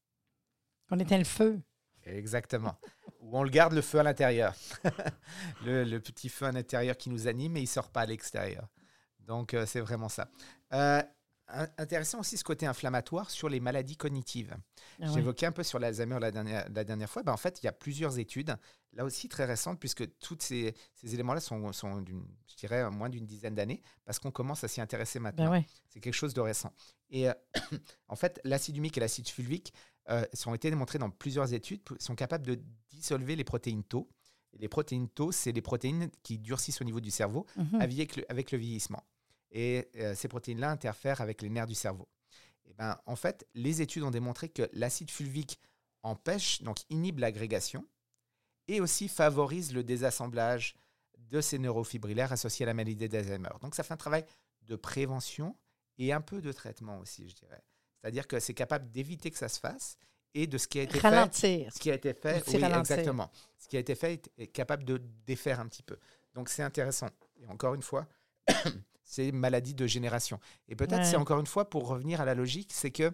On 0.91 0.99
éteint 0.99 1.17
le 1.17 1.23
feu. 1.23 1.61
Exactement. 2.03 2.75
Ou 3.21 3.37
on 3.37 3.43
le 3.43 3.49
garde 3.49 3.73
le 3.73 3.81
feu 3.81 3.99
à 3.99 4.03
l'intérieur. 4.03 4.55
le, 5.65 5.83
le 5.83 5.99
petit 5.99 6.29
feu 6.29 6.45
à 6.45 6.51
l'intérieur 6.51 6.97
qui 6.97 7.09
nous 7.09 7.27
anime 7.27 7.57
et 7.57 7.59
il 7.61 7.63
ne 7.63 7.67
sort 7.67 7.89
pas 7.89 8.01
à 8.01 8.05
l'extérieur. 8.05 8.67
Donc, 9.19 9.53
euh, 9.53 9.65
c'est 9.65 9.79
vraiment 9.81 10.09
ça. 10.09 10.27
Euh, 10.73 11.01
intéressant 11.77 12.19
aussi 12.19 12.37
ce 12.37 12.43
côté 12.43 12.65
inflammatoire 12.65 13.29
sur 13.29 13.49
les 13.49 13.59
maladies 13.59 13.97
cognitives. 13.97 14.55
Ah 15.01 15.07
ouais. 15.07 15.13
J'évoquais 15.13 15.45
un 15.45 15.51
peu 15.51 15.63
sur 15.63 15.79
l'Alzheimer 15.79 16.19
la 16.19 16.31
dernière, 16.31 16.67
la 16.69 16.83
dernière 16.83 17.09
fois. 17.09 17.23
Ben, 17.23 17.33
en 17.33 17.37
fait, 17.37 17.59
il 17.61 17.65
y 17.65 17.69
a 17.69 17.71
plusieurs 17.71 18.19
études, 18.19 18.55
là 18.93 19.05
aussi 19.05 19.29
très 19.29 19.45
récentes, 19.45 19.79
puisque 19.79 20.05
tous 20.19 20.37
ces, 20.39 20.75
ces 20.93 21.13
éléments-là 21.13 21.39
sont, 21.39 21.71
sont 21.73 22.03
je 22.05 22.55
dirais, 22.55 22.89
moins 22.91 23.09
d'une 23.09 23.25
dizaine 23.25 23.55
d'années, 23.55 23.81
parce 24.05 24.19
qu'on 24.19 24.31
commence 24.31 24.63
à 24.63 24.67
s'y 24.67 24.81
intéresser 24.81 25.19
maintenant. 25.19 25.45
Ben 25.45 25.51
ouais. 25.51 25.65
C'est 25.89 25.99
quelque 25.99 26.13
chose 26.13 26.33
de 26.33 26.41
récent. 26.41 26.73
Et 27.09 27.29
euh, 27.29 27.33
en 28.07 28.15
fait, 28.15 28.39
l'acide 28.43 28.77
humique 28.77 28.97
et 28.97 29.01
l'acide 29.01 29.27
fulvique 29.27 29.73
euh, 30.09 30.25
sont 30.33 30.53
été 30.53 30.69
démontrés 30.69 30.99
dans 30.99 31.09
plusieurs 31.09 31.53
études, 31.53 31.81
sont 31.99 32.15
capables 32.15 32.45
de 32.45 32.59
dissolver 32.89 33.35
les 33.35 33.43
protéines 33.43 33.83
tau. 33.83 34.09
Et 34.53 34.57
les 34.57 34.67
protéines 34.67 35.09
tau, 35.09 35.31
c'est 35.31 35.51
les 35.51 35.61
protéines 35.61 36.09
qui 36.23 36.39
durcissent 36.39 36.81
au 36.81 36.83
niveau 36.83 36.99
du 36.99 37.11
cerveau 37.11 37.45
avec, 37.79 38.15
le, 38.15 38.25
avec 38.29 38.51
le 38.51 38.57
vieillissement. 38.57 39.03
Et 39.51 39.89
euh, 39.97 40.15
ces 40.15 40.27
protéines-là 40.27 40.71
interfèrent 40.71 41.21
avec 41.21 41.41
les 41.41 41.49
nerfs 41.49 41.67
du 41.67 41.75
cerveau. 41.75 42.07
Et 42.65 42.73
ben, 42.73 42.97
en 43.05 43.15
fait, 43.15 43.47
les 43.55 43.81
études 43.81 44.03
ont 44.03 44.11
démontré 44.11 44.49
que 44.49 44.69
l'acide 44.73 45.09
fulvique 45.09 45.59
empêche, 46.03 46.61
donc 46.61 46.79
inhibe 46.89 47.19
l'agrégation 47.19 47.85
et 48.67 48.79
aussi 48.79 49.07
favorise 49.07 49.73
le 49.73 49.83
désassemblage 49.83 50.75
de 51.17 51.41
ces 51.41 51.59
neurofibrillaires 51.59 52.31
associés 52.31 52.65
à 52.65 52.67
la 52.67 52.73
maladie 52.73 53.09
d'Alzheimer. 53.09 53.49
Donc 53.61 53.75
ça 53.75 53.83
fait 53.83 53.93
un 53.93 53.97
travail 53.97 54.25
de 54.61 54.75
prévention 54.75 55.55
et 55.97 56.13
un 56.13 56.21
peu 56.21 56.41
de 56.41 56.51
traitement 56.51 56.99
aussi, 56.99 57.27
je 57.29 57.35
dirais. 57.35 57.63
C'est-à-dire 57.99 58.27
que 58.27 58.39
c'est 58.39 58.53
capable 58.53 58.89
d'éviter 58.91 59.31
que 59.31 59.37
ça 59.37 59.49
se 59.49 59.59
fasse 59.59 59.97
et 60.33 60.47
de 60.47 60.57
ce 60.57 60.67
qui 60.67 60.79
a 60.79 60.83
été 60.83 60.99
fait 60.99 61.09
Ralentir. 61.09 61.73
ce 61.73 61.79
qui 61.79 61.91
a 61.91 61.95
été 61.95 62.13
fait, 62.13 62.43
oui, 62.47 62.61
ralentir. 62.61 62.79
exactement. 62.79 63.31
Ce 63.57 63.67
qui 63.67 63.77
a 63.77 63.79
été 63.79 63.95
fait 63.95 64.29
est 64.37 64.47
capable 64.47 64.85
de 64.85 65.01
défaire 65.25 65.59
un 65.59 65.67
petit 65.67 65.83
peu. 65.83 65.97
Donc 66.33 66.49
c'est 66.49 66.63
intéressant. 66.63 67.09
Et 67.41 67.47
encore 67.47 67.73
une 67.73 67.81
fois, 67.81 68.07
c'est 69.11 69.31
maladie 69.31 69.73
de 69.73 69.87
génération. 69.87 70.39
Et 70.67 70.75
peut-être 70.75 70.99
Ouais. 70.99 71.03
c'est 71.03 71.15
encore 71.17 71.39
une 71.39 71.47
fois 71.47 71.67
pour 71.67 71.87
revenir 71.87 72.21
à 72.21 72.25
la 72.25 72.35
logique, 72.35 72.71
c'est 72.71 72.91
que 72.91 73.11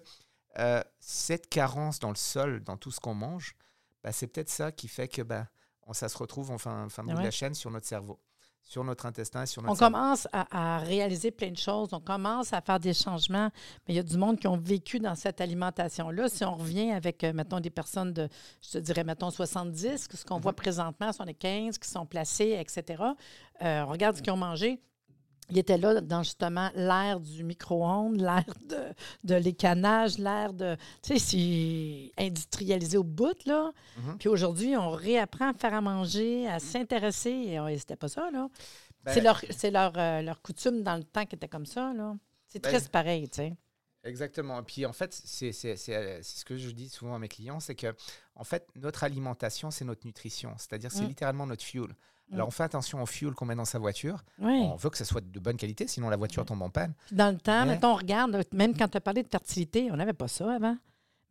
euh, 0.60 0.82
cette 1.00 1.48
carence 1.48 2.00
dans 2.00 2.10
le 2.10 2.16
sol, 2.18 2.62
dans 2.66 2.76
tout 2.76 2.92
ce 2.92 3.00
qu'on 3.00 3.14
mange, 3.14 3.56
bah, 4.04 4.12
c'est 4.12 4.28
peut-être 4.28 4.50
ça 4.50 4.74
qui 4.74 4.90
fait 4.90 5.08
que 5.08 5.22
bah, 5.22 5.48
on, 5.84 5.94
ça 5.94 6.10
se 6.10 6.18
retrouve 6.18 6.52
en 6.52 6.58
fin, 6.58 6.90
fin 6.90 7.04
de 7.06 7.14
Ouais. 7.14 7.24
la 7.24 7.32
chaîne 7.32 7.54
sur 7.54 7.72
notre 7.72 7.86
cerveau, 7.88 8.20
sur 8.62 8.84
notre 8.84 9.06
intestin, 9.06 9.46
sur 9.46 9.62
notre 9.62 9.72
On 9.72 9.76
cerveau. 9.76 9.94
commence 9.94 10.28
à, 10.34 10.76
à 10.76 10.80
réaliser 10.80 11.32
plein 11.32 11.52
de 11.52 11.58
choses, 11.58 11.90
on 11.94 12.02
commence 12.02 12.52
à 12.52 12.60
faire 12.60 12.80
des 12.80 12.94
changements, 12.94 13.50
mais 13.88 13.94
il 13.94 13.96
y 13.96 14.00
a 14.00 14.04
du 14.04 14.18
monde 14.18 14.38
qui 14.38 14.48
ont 14.48 14.58
vécu 14.58 15.00
dans 15.00 15.16
cette 15.16 15.40
alimentation-là. 15.40 16.28
Si 16.28 16.44
on 16.44 16.56
revient 16.56 16.92
avec, 16.92 17.24
euh, 17.24 17.32
mettons, 17.32 17.62
des 17.62 17.70
personnes 17.70 18.12
de, 18.12 18.28
je 18.62 18.72
te 18.72 18.78
dirais, 18.80 19.06
mettons, 19.06 19.30
70, 19.32 20.08
ce 20.14 20.26
qu'on 20.26 20.40
voit 20.40 20.52
Mhm. 20.52 20.56
présentement, 20.58 21.14
sont 21.14 21.24
les 21.24 21.34
15 21.36 21.78
qui 21.78 21.90
sont 21.90 22.06
placés, 22.06 22.58
etc., 22.60 23.02
euh, 23.62 23.84
on 23.84 23.88
regarde 23.92 24.18
ce 24.18 24.22
qu'ils 24.22 24.34
ont 24.34 24.38
mangé. 24.38 24.82
Ils 25.50 25.60
étaient 25.60 25.78
là 25.78 26.02
dans 26.02 26.24
justement 26.24 26.70
l'ère 26.76 27.20
du 27.20 27.44
micro-ondes, 27.44 28.20
l'ère 28.20 28.44
de, 28.70 28.94
de 29.24 29.36
l'écanage, 29.36 30.18
l'ère 30.18 30.54
de. 30.54 30.76
Tu 31.04 31.18
sais, 31.18 32.12
c'est 32.18 32.24
industrialisé 32.24 32.98
au 32.98 33.04
bout, 33.04 33.38
là. 33.46 33.72
Mhm. 33.98 34.18
Puis 34.18 34.30
aujourd'hui, 34.30 34.76
on 34.76 34.90
réapprend 34.90 35.50
à 35.50 35.54
faire 35.54 35.74
à 35.74 35.82
manger, 35.82 36.48
à 36.48 36.60
s'intéresser. 36.60 37.60
Et, 37.70 37.78
c'était 37.78 37.96
pas 37.96 38.08
ça, 38.08 38.30
là. 38.32 38.48
Ben, 39.04 39.14
c'est 39.14 39.22
leur, 39.22 39.40
leur, 39.72 39.94
euh, 39.98 40.22
leur 40.24 40.42
coutume 40.42 40.82
dans 40.82 40.96
le 40.96 41.04
temps 41.04 41.26
qui 41.26 41.36
était 41.36 41.48
comme 41.48 41.68
ça, 41.68 41.94
là. 41.94 42.16
C'est 42.48 42.64
Ben, 42.64 42.70
triste 42.70 42.90
pareil, 42.90 43.30
tu 43.30 43.38
sais. 43.38 43.54
Exactement. 44.06 44.60
Et 44.60 44.64
puis 44.64 44.86
en 44.86 44.94
fait, 44.94 45.14
c'est 45.14 45.50
euh, 45.66 45.76
c'est 45.76 46.24
ce 46.24 46.46
que 46.46 46.56
je 46.58 46.70
dis 46.70 46.88
souvent 46.90 47.16
à 47.16 47.20
mes 47.20 47.28
clients, 47.28 47.60
c'est 47.60 47.76
que 47.76 47.94
en 48.36 48.44
fait, 48.44 48.68
notre 48.76 49.04
alimentation, 49.04 49.72
c'est 49.72 49.84
notre 49.86 50.06
nutrition. 50.06 50.54
C'est-à-dire, 50.58 50.92
c'est 50.92 51.04
Mm. 51.04 51.08
littéralement 51.08 51.48
notre 51.48 51.64
fuel. 51.64 51.96
Alors 52.32 52.48
Mm. 52.48 52.50
on 52.50 52.52
fait 52.52 52.64
attention 52.64 53.02
au 53.04 53.06
fuel 53.06 53.34
qu'on 53.34 53.46
met 53.46 53.56
dans 53.56 53.66
sa 53.66 53.80
voiture. 53.80 54.24
Oui. 54.40 54.60
On 54.72 54.76
veut 54.76 54.90
que 54.90 54.98
ça 54.98 55.06
soit 55.06 55.22
de 55.22 55.40
bonne 55.40 55.58
qualité, 55.58 55.88
sinon 55.88 56.10
la 56.10 56.18
voiture 56.18 56.42
Ouais. 56.44 56.48
tombe 56.48 56.62
en 56.62 56.70
panne. 56.70 56.94
Dans 57.12 57.32
le 57.34 57.38
temps, 57.40 57.66
Mais- 57.66 57.74
mettons, 57.76 57.90
on 57.94 57.96
regarde, 57.96 58.44
même 58.54 58.76
quand 58.78 58.88
tu 58.88 58.98
as 58.98 59.02
parlé 59.02 59.22
de 59.24 59.28
fertilité, 59.28 59.90
on 59.92 59.96
n'avait 59.96 60.14
pas 60.14 60.28
ça 60.28 60.54
avant. 60.56 60.78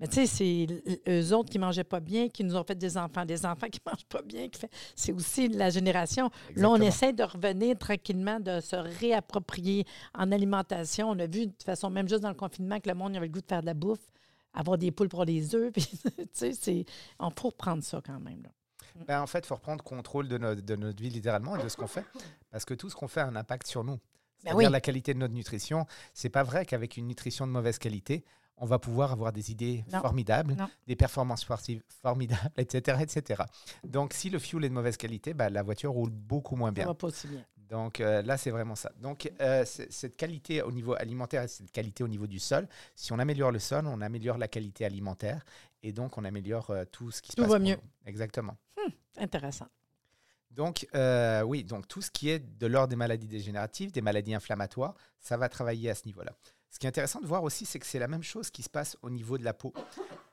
Mais 0.01 0.09
tu 0.09 0.15
sais, 0.15 0.27
c'est 0.27 0.67
eux 1.09 1.33
autres 1.35 1.51
qui 1.51 1.59
mangeaient 1.59 1.85
pas 1.85 2.01
bien, 2.01 2.29
qui 2.29 2.43
nous 2.43 2.57
ont 2.57 2.65
fait 2.65 2.75
des 2.75 2.97
enfants, 2.97 3.25
des 3.25 3.47
enfants 3.47 3.69
qui 3.69 3.81
mangent 3.87 4.05
pas 4.09 4.23
bien. 4.23 4.49
qui 4.49 4.59
fait- 4.61 4.71
C'est 4.97 5.13
aussi 5.13 5.49
la 5.49 5.71
génération. 5.71 6.31
Là, 6.57 6.69
on 6.71 6.77
essaie 6.81 7.13
de 7.13 7.23
revenir 7.23 7.79
tranquillement, 7.79 8.41
de 8.41 8.61
se 8.61 8.75
réapproprier 8.77 9.87
en 10.15 10.33
alimentation. 10.33 11.11
On 11.11 11.19
a 11.19 11.27
vu, 11.27 11.47
de 11.47 11.53
toute 11.53 11.63
façon, 11.63 11.91
même 11.91 12.09
juste 12.09 12.23
dans 12.23 12.29
le 12.29 12.35
confinement, 12.35 12.81
que 12.81 12.89
le 12.89 12.95
monde 12.97 13.17
avait 13.17 13.27
le 13.27 13.33
goût 13.33 13.41
de 13.41 13.47
faire 13.47 13.61
de 13.61 13.67
la 13.67 13.75
bouffe, 13.75 14.01
avoir 14.53 14.79
des 14.79 14.91
poules 14.91 15.09
pour 15.09 15.25
les 15.25 15.55
œufs. 15.55 15.73
Puis, 15.73 15.87
tu 15.87 16.11
sais, 16.33 16.53
c'est... 16.53 16.85
on 17.21 17.31
faut 17.31 17.49
reprendre 17.51 17.83
ça 17.85 18.01
quand 18.05 18.19
même. 18.21 18.43
Là. 18.43 18.51
Ben, 19.07 19.21
en 19.23 19.27
fait, 19.27 19.41
il 19.41 19.47
faut 19.47 19.55
reprendre 19.57 19.83
contrôle 19.83 20.29
de 20.29 20.39
notre, 20.39 20.61
de 20.61 20.77
notre 20.77 21.01
vie 21.03 21.11
littéralement 21.11 21.57
et 21.57 21.63
de 21.63 21.69
ce 21.69 21.77
qu'on 21.77 21.87
fait. 21.89 22.05
Parce 22.51 22.65
que 22.65 22.75
tout 22.75 22.91
ce 22.91 22.95
qu'on 22.97 23.09
fait 23.09 23.21
a 23.21 23.27
un 23.27 23.37
impact 23.37 23.67
sur 23.67 23.83
nous. 23.85 23.99
C'est-à-dire 24.39 24.59
Ben 24.59 24.67
oui. 24.67 24.73
la 24.73 24.81
qualité 24.81 25.15
de 25.15 25.19
notre 25.21 25.35
nutrition. 25.35 25.87
C'est 26.13 26.29
pas 26.31 26.43
vrai 26.43 26.65
qu'avec 26.67 26.97
une 26.97 27.07
nutrition 27.07 27.47
de 27.47 27.53
mauvaise 27.53 27.79
qualité, 27.79 28.25
on 28.57 28.67
va 28.67 28.79
pouvoir 28.79 29.13
avoir 29.13 29.33
des 29.33 29.51
idées 29.51 29.85
Non. 29.93 30.01
formidables, 30.01 30.55
Non. 30.55 30.69
des 30.87 30.97
performances 30.97 31.43
sportives 31.43 31.83
formidables, 32.03 32.51
etc., 32.57 32.99
etc. 33.01 33.43
Donc, 33.85 34.13
si 34.15 34.31
le 34.31 34.39
fuel 34.39 34.65
est 34.65 34.69
de 34.69 34.75
mauvaise 34.75 34.97
qualité, 34.97 35.35
ben, 35.35 35.49
la 35.51 35.63
voiture 35.63 35.93
roule 35.93 36.11
beaucoup 36.11 36.57
moins 36.57 36.69
Ça 36.71 36.75
bien. 36.75 36.87
va 36.87 36.95
pas 36.95 37.09
aussi 37.09 37.27
bien. 37.29 37.45
Donc 37.69 37.99
euh, 38.01 38.21
là, 38.23 38.37
c'est 38.37 38.51
vraiment 38.51 38.75
ça. 38.77 38.93
Donc 39.01 39.33
euh, 39.41 39.65
cette 39.65 40.17
qualité 40.19 40.61
au 40.61 40.71
niveau 40.71 40.93
alimentaire 40.95 41.43
et 41.45 41.49
cette 41.49 41.73
qualité 41.73 42.05
au 42.05 42.09
niveau 42.09 42.27
du 42.27 42.39
sol, 42.39 42.69
si 42.95 43.11
on 43.13 43.19
améliore 43.19 43.51
le 43.51 43.59
sol, 43.59 43.87
on 43.87 44.03
améliore 44.03 44.37
la 44.37 44.49
qualité 44.49 44.85
alimentaire 44.85 45.43
et 45.83 45.91
donc 45.91 46.19
on 46.19 46.25
améliore 46.25 46.69
euh, 46.71 46.85
tout 46.85 47.11
ce 47.11 47.23
qui 47.23 47.33
se 47.33 47.37
Tout 47.37 47.43
passe. 47.43 47.53
va 47.53 47.57
pour 47.59 47.67
mieux. 47.67 47.75
nous. 47.77 47.81
Exactement. 48.07 48.57
Intéressant. 49.17 49.67
Donc 50.51 50.87
euh, 50.95 51.43
oui, 51.43 51.65
donc 51.65 51.89
tout 51.89 52.03
ce 52.03 52.11
qui 52.11 52.29
est 52.29 52.39
de 52.39 52.67
l'ordre 52.67 52.89
des 52.89 52.97
maladies 52.97 53.27
dégénératives, 53.27 53.91
des 53.93 54.03
maladies 54.03 54.35
inflammatoires, 54.35 54.95
ça 55.19 55.37
va 55.39 55.49
travailler 55.49 55.89
à 55.91 55.95
ce 55.95 56.05
niveau-là. 56.07 56.33
Ce 56.75 56.81
qui 56.81 56.87
est 56.87 56.89
intéressant 56.89 57.21
de 57.21 57.27
voir 57.27 57.45
aussi, 57.45 57.67
c'est 57.67 57.79
que 57.79 57.87
c'est 57.87 58.01
la 58.01 58.09
même 58.09 58.25
chose 58.25 58.51
qui 58.51 58.65
se 58.65 58.69
passe 58.69 58.97
au 59.03 59.09
niveau 59.09 59.39
de 59.39 59.45
la 59.45 59.55
peau. 59.55 59.73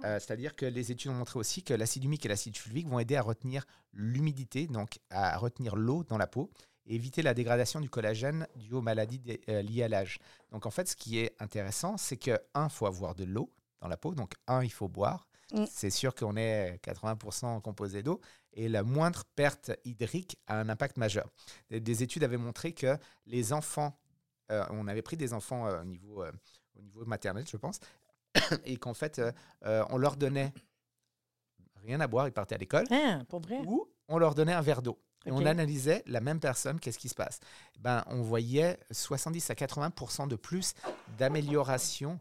Euh, 0.04 0.19
C'est-à-dire 0.19 0.56
que 0.56 0.65
les 0.65 0.91
études 0.91 1.12
ont 1.12 1.13
montré 1.13 1.38
aussi 1.38 1.62
que 1.62 1.75
l'acide 1.75 2.04
humique 2.04 2.25
et 2.25 2.30
l'acide 2.30 2.58
fulvique 2.58 2.88
vont 2.88 2.97
aider 2.97 3.15
à 3.15 3.21
retenir 3.21 3.63
l'humidité, 3.93 4.65
donc 4.65 4.97
à 5.12 5.38
retenir 5.38 5.75
l'eau 5.75 6.04
dans 6.04 6.17
la 6.17 6.25
peau 6.25 6.49
et 6.88 6.95
éviter 6.95 7.21
la 7.21 7.36
dégradation 7.36 7.80
du 7.80 7.91
collagène 7.91 8.47
due 8.56 8.73
aux 8.73 8.82
maladies 8.82 9.21
euh, 9.49 9.62
liées 9.62 9.84
à 9.84 9.88
l'âge. 9.88 10.17
Donc 10.51 10.65
en 10.65 10.71
fait, 10.71 10.88
ce 10.88 10.95
qui 10.95 11.19
est 11.19 11.36
intéressant, 11.39 11.95
c'est 11.97 12.17
que, 12.17 12.39
un, 12.56 12.63
il 12.63 12.71
faut 12.71 12.88
avoir 12.88 13.13
de 13.13 13.23
l'eau 13.23 13.54
dans 13.80 13.88
la 13.88 13.97
peau, 13.97 14.15
donc 14.15 14.34
un, 14.47 14.63
il 14.63 14.71
faut 14.71 14.88
boire. 14.88 15.27
Mm. 15.54 15.65
C'est 15.69 15.91
sûr 15.91 16.15
qu'on 16.15 16.36
est 16.38 16.80
80% 16.84 17.62
composé 17.62 18.01
d'eau 18.01 18.19
et 18.54 18.67
la 18.67 18.82
moindre 18.82 19.25
perte 19.36 19.73
hydrique 19.86 20.39
a 20.47 20.60
un 20.60 20.69
impact 20.69 20.97
majeur. 20.97 21.30
Des, 21.69 21.80
des 21.80 22.01
études 22.01 22.23
avaient 22.23 22.38
montré 22.38 22.73
que 22.73 22.97
les 23.27 23.54
enfants, 23.54 23.95
euh, 24.51 24.63
on 24.69 24.87
avait 24.87 25.01
pris 25.01 25.17
des 25.17 25.33
enfants 25.33 25.65
euh, 25.67 25.81
au, 25.81 25.85
niveau, 25.85 26.23
euh, 26.23 26.31
au 26.77 26.81
niveau 26.81 27.05
maternel, 27.05 27.45
je 27.47 27.57
pense, 27.57 27.79
et 28.65 28.77
qu'en 28.77 28.93
fait, 28.93 29.21
on 29.63 29.97
leur 29.97 30.15
donnait 30.17 30.53
rien 31.83 31.99
à 31.99 32.07
boire, 32.07 32.27
ils 32.27 32.31
partaient 32.33 32.55
à 32.55 32.57
l'école, 32.59 32.85
Hein, 32.91 33.23
pour 33.29 33.39
vrai? 33.41 33.59
ou 33.65 33.87
on 34.07 34.17
leur 34.17 34.35
donnait 34.35 34.53
un 34.53 34.61
verre 34.61 34.81
d'eau. 34.81 34.99
Et 35.25 35.31
on 35.31 35.45
analysait 35.45 36.01
la 36.07 36.19
même 36.19 36.39
personne, 36.39 36.79
qu'est-ce 36.79 36.97
qui 36.97 37.07
se 37.09 37.13
passe? 37.15 37.39
Ben, 37.79 38.03
On 38.07 38.21
voyait 38.23 38.79
70 38.89 39.51
à 39.51 39.55
80 39.55 40.27
de 40.27 40.35
plus 40.35 40.73
d'amélioration 41.19 42.19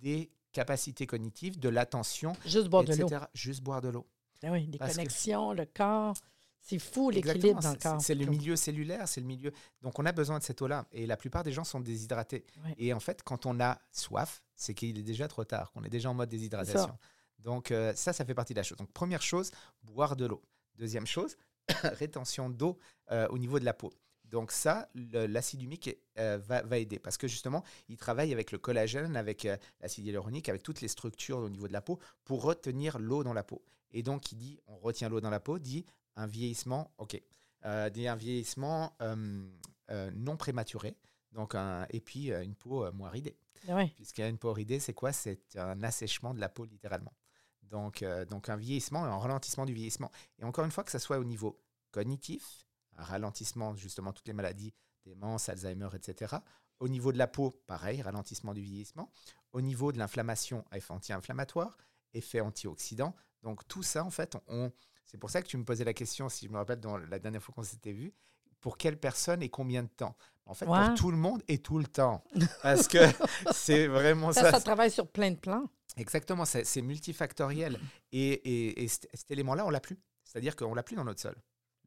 des 0.00 0.30
capacités 0.52 1.06
cognitives, 1.06 1.58
de 1.58 1.68
l'attention, 1.68 2.32
Juste 2.46 2.68
boire 2.68 2.84
de 2.84 2.92
etc. 2.92 3.06
l'eau. 3.20 3.26
Juste 3.34 3.62
boire 3.62 3.80
de 3.80 3.88
l'eau. 3.88 4.06
Ah 4.44 4.52
oui, 4.52 4.68
les 4.70 4.78
Parce 4.78 4.92
que- 4.92 4.96
connexions, 4.98 5.52
le 5.52 5.66
corps. 5.66 6.14
C'est 6.60 6.78
fou 6.78 7.10
l'équilibre 7.10 7.60
dans 7.60 7.70
le 7.70 7.76
c'est- 7.76 7.82
corps. 7.82 8.00
C'est 8.00 8.14
le 8.14 8.26
milieu 8.26 8.56
cellulaire, 8.56 9.08
c'est 9.08 9.20
le 9.20 9.26
milieu. 9.26 9.52
Donc 9.82 9.98
on 9.98 10.04
a 10.06 10.12
besoin 10.12 10.38
de 10.38 10.44
cette 10.44 10.60
eau-là. 10.60 10.86
Et 10.92 11.06
la 11.06 11.16
plupart 11.16 11.42
des 11.44 11.52
gens 11.52 11.64
sont 11.64 11.80
déshydratés. 11.80 12.44
Ouais. 12.64 12.74
Et 12.78 12.92
en 12.92 13.00
fait, 13.00 13.22
quand 13.22 13.46
on 13.46 13.58
a 13.60 13.80
soif, 13.92 14.42
c'est 14.54 14.74
qu'il 14.74 14.98
est 14.98 15.02
déjà 15.02 15.28
trop 15.28 15.44
tard, 15.44 15.72
qu'on 15.72 15.84
est 15.84 15.90
déjà 15.90 16.10
en 16.10 16.14
mode 16.14 16.28
déshydratation. 16.28 16.98
Donc 17.38 17.70
euh, 17.70 17.94
ça, 17.94 18.12
ça 18.12 18.24
fait 18.24 18.34
partie 18.34 18.52
de 18.54 18.58
la 18.58 18.64
chose. 18.64 18.78
Donc 18.78 18.92
première 18.92 19.22
chose, 19.22 19.50
boire 19.82 20.16
de 20.16 20.26
l'eau. 20.26 20.42
Deuxième 20.74 21.06
chose, 21.06 21.36
rétention 21.84 22.50
d'eau 22.50 22.78
euh, 23.10 23.26
au 23.28 23.38
niveau 23.38 23.58
de 23.58 23.64
la 23.64 23.74
peau. 23.74 23.92
Donc 24.24 24.52
ça, 24.52 24.90
l'acide 24.94 25.62
humique 25.62 25.96
euh, 26.18 26.38
va, 26.46 26.62
va 26.62 26.76
aider 26.78 26.98
parce 26.98 27.16
que 27.16 27.26
justement, 27.26 27.64
il 27.88 27.96
travaille 27.96 28.32
avec 28.32 28.52
le 28.52 28.58
collagène, 28.58 29.16
avec 29.16 29.46
euh, 29.46 29.56
l'acide 29.80 30.04
hyaluronique, 30.04 30.48
avec 30.50 30.62
toutes 30.62 30.82
les 30.82 30.88
structures 30.88 31.38
au 31.38 31.48
niveau 31.48 31.66
de 31.66 31.72
la 31.72 31.80
peau 31.80 31.98
pour 32.24 32.42
retenir 32.42 32.98
l'eau 32.98 33.24
dans 33.24 33.32
la 33.32 33.42
peau. 33.42 33.62
Et 33.90 34.02
donc, 34.02 34.32
il 34.32 34.36
dit, 34.36 34.58
on 34.66 34.76
retient 34.76 35.08
l'eau 35.08 35.22
dans 35.22 35.30
la 35.30 35.40
peau, 35.40 35.58
dit 35.58 35.86
un 36.18 36.26
vieillissement, 36.26 36.92
ok, 36.98 37.20
euh, 37.64 37.88
un 37.94 38.16
vieillissement 38.16 38.92
euh, 39.00 39.48
euh, 39.90 40.10
non 40.14 40.36
prématuré, 40.36 40.96
donc 41.32 41.54
un, 41.54 41.86
et 41.90 42.00
puis 42.00 42.30
une 42.30 42.54
peau 42.54 42.90
moins 42.92 43.08
ridée. 43.08 43.38
Ah. 43.68 43.84
Puisqu'il 43.94 44.22
y 44.22 44.24
a 44.24 44.28
une 44.28 44.38
peau 44.38 44.52
ridée, 44.52 44.80
c'est 44.80 44.94
quoi? 44.94 45.12
C'est 45.12 45.56
un 45.56 45.82
assèchement 45.82 46.34
de 46.34 46.40
la 46.40 46.48
peau 46.48 46.64
littéralement. 46.64 47.14
Donc, 47.62 48.04
donc 48.30 48.48
un 48.48 48.56
vieillissement 48.56 49.04
et 49.04 49.10
un 49.10 49.18
ralentissement 49.18 49.66
du 49.66 49.74
vieillissement. 49.74 50.10
Et 50.38 50.44
encore 50.44 50.64
une 50.64 50.70
fois, 50.70 50.84
que 50.84 50.90
ce 50.90 50.98
soit 50.98 51.18
au 51.18 51.24
niveau 51.24 51.60
cognitif, 51.90 52.66
un 52.96 53.04
ralentissement, 53.04 53.76
justement, 53.76 54.12
toutes 54.12 54.26
les 54.26 54.32
maladies, 54.32 54.72
démence, 55.04 55.48
Alzheimer, 55.48 55.90
etc. 55.94 56.36
Au 56.80 56.88
niveau 56.88 57.12
de 57.12 57.18
la 57.18 57.26
peau, 57.26 57.62
pareil, 57.66 58.00
ralentissement 58.00 58.54
du 58.54 58.62
vieillissement. 58.62 59.12
Au 59.52 59.60
niveau 59.60 59.92
de 59.92 59.98
l'inflammation, 59.98 60.64
effet 60.72 60.92
anti-inflammatoire. 60.92 61.76
effet 62.14 62.40
antioxydant. 62.40 63.14
Donc 63.42 63.68
tout 63.68 63.82
ça, 63.82 64.02
en 64.04 64.10
fait, 64.10 64.36
on, 64.46 64.72
c'est 65.10 65.18
pour 65.18 65.30
ça 65.30 65.42
que 65.42 65.48
tu 65.48 65.56
me 65.56 65.64
posais 65.64 65.84
la 65.84 65.94
question, 65.94 66.28
si 66.28 66.46
je 66.46 66.50
me 66.52 66.56
rappelle, 66.58 66.78
dans 66.80 66.96
la 66.98 67.18
dernière 67.18 67.42
fois 67.42 67.54
qu'on 67.54 67.62
s'était 67.64 67.92
vu, 67.92 68.12
pour 68.60 68.76
quelle 68.76 68.98
personne 68.98 69.42
et 69.42 69.48
combien 69.48 69.82
de 69.82 69.88
temps? 69.88 70.16
En 70.46 70.54
fait, 70.54 70.66
pour 70.66 70.94
tout 70.96 71.10
le 71.10 71.16
monde 71.16 71.42
et 71.48 71.58
tout 71.58 71.78
le 71.78 71.86
temps. 71.86 72.22
Parce 72.62 72.86
que 72.88 72.98
c'est 73.52 73.86
vraiment 73.86 74.32
Ça, 74.32 74.42
ça. 74.42 74.50
ça 74.52 74.60
travaille 74.60 74.90
sur 74.90 75.06
plein 75.08 75.30
de 75.30 75.36
plans. 75.38 75.64
Exactement, 75.96 76.44
c'est 76.44 76.82
multifactoriel. 76.82 77.78
Et, 78.12 78.28
et- 78.32 78.82
et 78.84 78.88
cet, 78.88 79.08
cet 79.14 79.30
élément-là, 79.30 79.66
on 79.66 79.70
l'a 79.70 79.80
plus. 79.80 79.98
C'est-à-dire 80.24 80.54
qu'on 80.56 80.74
l'a 80.74 80.82
plus 80.82 80.96
dans 80.96 81.04
notre 81.04 81.20
sol. 81.20 81.36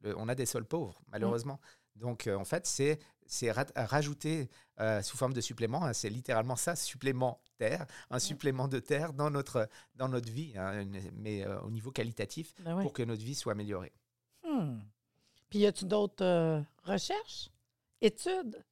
Le- 0.02 0.16
on 0.18 0.28
a 0.28 0.34
des 0.34 0.46
sols 0.46 0.64
pauvres, 0.66 1.00
malheureusement. 1.10 1.60
Donc, 1.96 2.26
euh, 2.26 2.36
en 2.36 2.44
fait, 2.44 2.66
c'est 2.66 2.98
c'est 3.26 3.50
ra- 3.52 3.64
rajouter 3.76 4.50
euh, 4.80 5.00
sous 5.02 5.16
forme 5.16 5.32
de 5.32 5.40
supplément. 5.40 5.84
hein, 5.84 5.92
c'est 5.92 6.10
littéralement 6.10 6.56
ça, 6.56 6.74
supplémentaire, 7.58 7.86
un 8.10 8.18
supplément 8.18 8.68
de 8.68 8.78
terre 8.78 9.12
dans 9.12 9.30
notre, 9.30 9.68
dans 9.94 10.08
notre 10.08 10.30
vie, 10.30 10.52
hein, 10.56 10.84
mais 11.14 11.44
euh, 11.46 11.60
au 11.62 11.70
niveau 11.70 11.90
qualitatif, 11.90 12.54
Ben 12.60 12.76
oui. 12.76 12.82
pour 12.82 12.92
que 12.92 13.02
notre 13.02 13.22
vie 13.22 13.34
soit 13.34 13.52
améliorée. 13.52 13.92
Hmm. 14.46 14.78
Puis, 15.48 15.60
y 15.60 15.66
a-tu 15.66 15.84
d'autres 15.84 16.24
euh, 16.24 16.60
recherches, 16.84 17.50
études? 18.00 18.64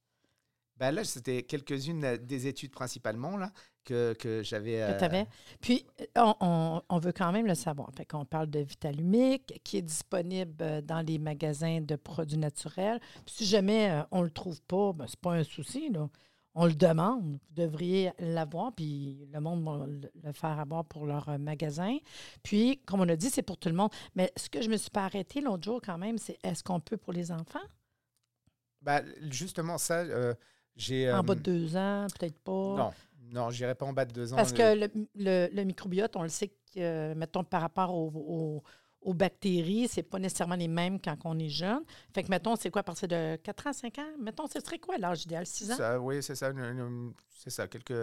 Ben 0.77 0.91
là, 0.91 1.03
c'était 1.03 1.43
quelques-unes 1.43 2.03
euh, 2.03 2.17
des 2.17 2.47
études 2.47 2.71
principalement 2.71 3.37
là, 3.37 3.51
que, 3.85 4.13
que 4.13 4.41
j'avais. 4.41 4.79
que 4.99 5.05
euh. 5.15 5.25
Puis, 5.61 5.85
on, 6.15 6.33
on- 6.41 6.81
on 6.89 6.97
veut 6.99 7.11
quand 7.11 7.31
même 7.31 7.45
le 7.45 7.53
savoir. 7.55 7.91
Fait 7.95 8.05
qu'on 8.05 8.25
parle 8.25 8.49
de 8.49 8.59
Vitalumic, 8.59 9.61
qui 9.63 9.77
est 9.77 9.81
disponible 9.83 10.81
dans 10.83 11.01
les 11.05 11.19
magasins 11.19 11.81
de 11.81 11.95
produits 11.95 12.37
naturels. 12.39 12.99
Puis 13.25 13.35
si 13.35 13.45
jamais 13.45 14.01
on 14.09 14.21
ne 14.21 14.25
le 14.25 14.31
trouve 14.31 14.59
pas, 14.63 14.91
ben, 14.93 15.05
c'est 15.07 15.19
pas 15.19 15.33
un 15.33 15.43
souci. 15.43 15.89
Là. 15.91 16.09
On 16.53 16.65
le 16.65 16.73
demande. 16.73 17.23
Vous 17.31 17.39
devriez 17.55 18.11
l'avoir, 18.19 18.73
puis 18.73 19.25
le 19.31 19.39
monde 19.39 19.63
va 19.63 19.85
le 19.87 20.33
faire 20.33 20.59
avoir 20.59 20.83
pour 20.83 21.05
leur 21.05 21.29
euh, 21.29 21.37
magasin. 21.37 21.97
Puis, 22.43 22.81
comme 22.85 22.99
on 23.01 23.07
a 23.09 23.15
dit, 23.15 23.29
c'est 23.29 23.41
pour 23.41 23.57
tout 23.57 23.69
le 23.69 23.75
monde. 23.75 23.89
Mais 24.15 24.31
ce 24.35 24.49
que 24.49 24.61
je 24.61 24.69
me 24.69 24.75
suis 24.77 24.89
pas 24.89 25.05
arrêtée 25.05 25.39
l'autre 25.39 25.63
jour 25.63 25.79
quand 25.81 25.97
même, 25.97 26.17
c'est 26.17 26.37
est-ce 26.43 26.61
qu'on 26.63 26.79
peut 26.81 26.97
pour 26.97 27.13
les 27.13 27.31
enfants? 27.31 27.59
ben, 28.81 29.05
justement, 29.29 29.77
ça, 29.77 29.99
euh, 29.99 30.33
j'ai. 30.75 31.11
En 31.11 31.19
euh, 31.19 31.21
bas 31.21 31.35
de 31.35 31.39
deux 31.41 31.77
ans, 31.77 32.07
peut-être 32.19 32.39
pas. 32.39 32.51
Non, 32.75 32.91
non, 33.31 33.49
j'irai 33.51 33.75
pas 33.75 33.85
en 33.85 33.93
bas 33.93 34.05
de 34.05 34.11
deux 34.11 34.33
ans. 34.33 34.35
Parce 34.37 34.51
euh, 34.53 34.55
que 34.75 34.79
le, 34.79 35.07
le- 35.15 35.49
le 35.55 35.63
microbiote, 35.63 36.15
on 36.15 36.23
le 36.23 36.29
sait 36.29 36.47
que, 36.47 36.53
euh, 36.79 37.15
mettons, 37.15 37.43
par 37.43 37.61
rapport 37.61 37.93
aux- 37.93 38.63
aux 39.01 39.13
bactéries, 39.13 39.87
c'est 39.87 40.03
pas 40.03 40.19
nécessairement 40.19 40.55
les 40.55 40.67
mêmes 40.67 40.99
quand 40.99 41.17
on 41.25 41.37
est 41.39 41.49
jeune. 41.49 41.81
Fait 42.13 42.23
que, 42.23 42.29
mettons, 42.29 42.55
c'est 42.55 42.69
quoi, 42.69 42.81
à 42.81 42.83
partir 42.83 43.07
de 43.07 43.35
4 43.37 43.67
ans, 43.67 43.73
5 43.73 43.97
ans? 43.99 44.11
Mettons, 44.19 44.47
ce 44.47 44.59
serait 44.59 44.77
quoi 44.77 44.97
l'âge 44.97 45.23
idéal? 45.23 45.45
6 45.45 45.71
ans? 45.71 45.75
Ça, 45.75 45.99
oui, 45.99 46.21
c'est 46.21 46.35
ça. 46.35 46.51
C'est 47.29 47.49
ça, 47.49 47.67
quelques. 47.67 47.93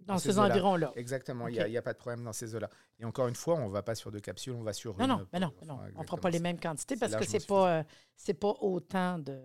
Dans 0.00 0.18
ces 0.18 0.36
eaux-là. 0.38 0.48
environs-là. 0.48 0.92
Exactement, 0.96 1.46
il 1.46 1.60
OK. 1.60 1.68
n'y 1.68 1.76
a, 1.76 1.82
pas 1.82 1.92
de 1.92 1.98
problème 1.98 2.24
dans 2.24 2.32
ces 2.32 2.54
eaux-là. 2.56 2.68
Et 2.98 3.04
encore 3.04 3.28
une 3.28 3.36
fois, 3.36 3.54
on 3.54 3.68
ne 3.68 3.72
va 3.72 3.82
pas 3.82 3.94
sur 3.94 4.10
deux 4.10 4.20
capsules, 4.20 4.54
on 4.54 4.62
va 4.62 4.72
sur 4.72 4.98
Non, 4.98 5.04
une. 5.04 5.10
non, 5.10 5.26
mais 5.32 5.40
non, 5.40 5.52
on 5.60 5.76
ne 5.76 5.88
exactement, 5.90 6.18
pas 6.18 6.30
les 6.30 6.40
mêmes 6.40 6.58
quantités 6.58 6.96
parce 6.96 7.12
que 7.12 7.18
largement 7.18 7.38
c'est 7.38 7.46
pas, 7.46 7.78
euh, 7.78 7.82
c'est 8.16 8.34
pas 8.34 8.54
autant 8.60 9.18
de. 9.18 9.40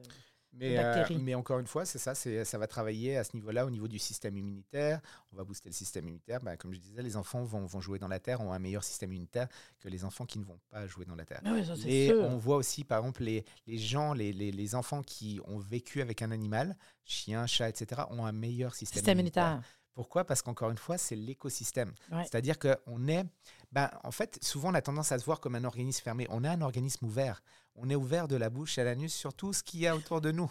Mais, 0.56 0.78
euh, 0.78 1.04
mais 1.20 1.34
encore 1.34 1.58
une 1.60 1.68
fois, 1.68 1.84
c'est 1.84 1.98
ça, 1.98 2.14
ça 2.14 2.58
va 2.58 2.68
travailler 2.68 3.18
à 3.18 3.24
ce 3.24 3.32
niveau-là, 3.36 3.66
au 3.66 3.72
niveau 3.72 3.88
du 3.88 3.98
système 3.98 4.38
immunitaire. 4.38 5.02
On 5.32 5.38
va 5.38 5.44
booster 5.44 5.70
le 5.70 5.74
système 5.74 6.06
immunitaire. 6.06 6.40
Ben, 6.42 6.56
comme 6.58 6.74
je 6.74 6.80
disais, 6.80 7.02
les 7.02 7.18
enfants 7.18 7.44
vont, 7.44 7.66
vont 7.66 7.82
jouer 7.82 7.98
dans 7.98 8.08
la 8.08 8.20
terre, 8.20 8.40
ont 8.42 8.54
un 8.54 8.60
meilleur 8.60 8.84
système 8.84 9.12
immunitaire 9.12 9.48
que 9.80 9.90
les 9.90 10.06
enfants 10.06 10.26
qui 10.26 10.38
ne 10.38 10.46
vont 10.46 10.60
pas 10.70 10.86
jouer 10.86 11.06
dans 11.06 11.16
la 11.16 11.26
terre. 11.26 11.42
Oui, 11.46 11.66
ça, 11.66 11.76
c'est 11.76 11.90
Et 11.90 12.08
sûr. 12.10 12.24
on 12.24 12.38
voit 12.38 12.58
aussi, 12.58 12.84
par 12.84 13.00
exemple, 13.00 13.24
les, 13.24 13.44
les 13.66 13.78
gens, 13.80 14.14
les, 14.14 14.32
les, 14.32 14.52
les 14.52 14.76
enfants 14.76 15.02
qui 15.02 15.40
ont 15.46 15.58
vécu 15.58 16.02
avec 16.02 16.22
un 16.22 16.30
animal, 16.32 16.78
chien, 17.04 17.48
chat, 17.48 17.70
etc., 17.70 18.04
ont 18.12 18.26
un 18.26 18.32
meilleur 18.32 18.76
système, 18.76 18.98
Système 18.98 19.18
immunitaire. 19.18 19.62
Pourquoi? 19.96 20.24
Parce 20.24 20.42
qu'encore 20.42 20.72
une 20.72 20.78
fois, 20.78 20.98
c'est 20.98 21.16
l'écosystème. 21.16 21.94
Ouais. 22.12 22.24
C'est-à-dire 22.24 22.58
qu'on 22.58 23.08
est, 23.08 23.26
ben, 23.72 23.90
en 24.04 24.12
fait, 24.12 24.40
souvent 24.44 24.72
on 24.72 24.74
a 24.74 24.82
tendance 24.82 25.12
à 25.12 25.20
se 25.20 25.26
voir 25.26 25.40
comme 25.40 25.54
un 25.56 25.64
organisme 25.64 26.02
fermé. 26.04 26.26
On 26.30 26.44
est 26.44 26.48
un 26.48 26.62
organisme 26.62 27.06
ouvert. 27.06 27.44
On 27.76 27.90
est 27.90 27.96
ouvert 27.96 28.28
de 28.28 28.36
la 28.36 28.50
bouche 28.52 28.78
à 28.78 28.84
l'anus 28.84 29.14
sur 29.14 29.34
tout 29.34 29.52
ce 29.52 29.64
qu'il 29.64 29.80
y 29.80 29.88
a 29.88 29.96
autour 29.96 30.22
de 30.22 30.32
nous. 30.32 30.50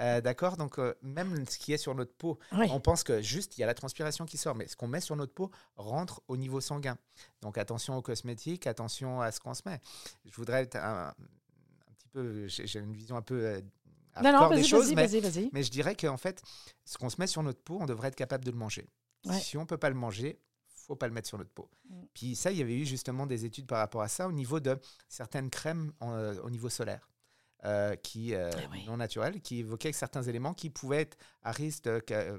Euh, 0.00 0.20
D'accord? 0.20 0.56
Donc, 0.56 0.78
euh, 0.78 0.92
même 1.02 1.46
ce 1.48 1.56
qui 1.56 1.72
est 1.72 1.76
sur 1.78 1.94
notre 1.94 2.12
peau, 2.12 2.38
Oui. 2.52 2.66
on 2.70 2.80
pense 2.80 3.04
que 3.04 3.22
juste 3.22 3.56
il 3.56 3.60
y 3.60 3.64
a 3.64 3.66
la 3.66 3.74
transpiration 3.74 4.24
qui 4.26 4.36
sort, 4.36 4.56
mais 4.56 4.66
ce 4.66 4.74
qu'on 4.74 4.88
met 4.88 5.00
sur 5.00 5.14
notre 5.14 5.32
peau 5.32 5.50
rentre 5.76 6.20
au 6.26 6.36
niveau 6.36 6.60
sanguin. 6.60 6.96
Donc, 7.42 7.58
attention 7.58 7.96
aux 7.96 8.02
cosmétiques, 8.02 8.66
attention 8.66 9.20
à 9.20 9.30
ce 9.30 9.38
qu'on 9.38 9.54
se 9.54 9.62
met. 9.66 9.80
Je 10.24 10.34
voudrais 10.34 10.62
être 10.62 10.76
un, 10.76 11.08
un 11.08 11.92
petit 11.96 12.08
peu, 12.08 12.48
j'ai 12.48 12.78
une 12.80 12.92
vision 12.92 13.16
un 13.16 13.22
peu 13.22 13.44
euh, 13.46 13.60
Non, 14.22 14.32
non, 14.32 14.48
des 14.48 14.56
vas-y, 14.56 14.64
choses, 14.66 14.92
vas-y, 14.94 15.20
mais 15.20 15.50
mais 15.52 15.62
je 15.62 15.70
dirais 15.70 15.94
qu'en 15.94 16.16
fait, 16.16 16.42
ce 16.84 16.98
qu'on 16.98 17.08
se 17.08 17.16
met 17.20 17.28
sur 17.28 17.42
notre 17.44 17.60
peau, 17.62 17.78
on 17.80 17.86
devrait 17.86 18.08
être 18.08 18.16
capable 18.16 18.44
de 18.44 18.50
le 18.50 18.56
manger. 18.56 18.88
Ouais. 19.26 19.38
Si 19.38 19.56
on 19.56 19.60
ne 19.60 19.66
peut 19.66 19.78
pas 19.78 19.88
le 19.90 19.94
manger, 19.94 20.38
faut 20.86 20.96
pas 20.96 21.06
le 21.08 21.12
mettre 21.14 21.28
sur 21.28 21.38
notre 21.38 21.50
peau. 21.52 21.70
Mm. 21.88 22.02
Puis 22.14 22.36
ça, 22.36 22.50
il 22.50 22.58
y 22.58 22.62
avait 22.62 22.76
eu 22.78 22.84
justement 22.84 23.26
des 23.26 23.44
études 23.44 23.66
par 23.66 23.78
rapport 23.78 24.02
à 24.02 24.08
ça 24.08 24.28
au 24.28 24.32
niveau 24.32 24.60
de 24.60 24.78
certaines 25.08 25.50
crèmes 25.50 25.92
en, 26.00 26.12
euh, 26.12 26.34
au 26.42 26.50
niveau 26.50 26.68
solaire. 26.68 27.08
euh, 27.64 27.96
qui 27.96 28.34
euh, 28.34 28.50
Ah 28.54 28.58
oui. 28.72 28.84
non 28.86 28.98
naturelles, 28.98 29.40
qui 29.40 29.60
évoquaient 29.60 29.92
certains 29.92 30.22
éléments 30.22 30.52
qui 30.52 30.68
pouvaient 30.68 31.00
être 31.00 31.16
à 31.42 31.50
risque 31.50 31.84
de 31.84 32.02
euh, 32.10 32.38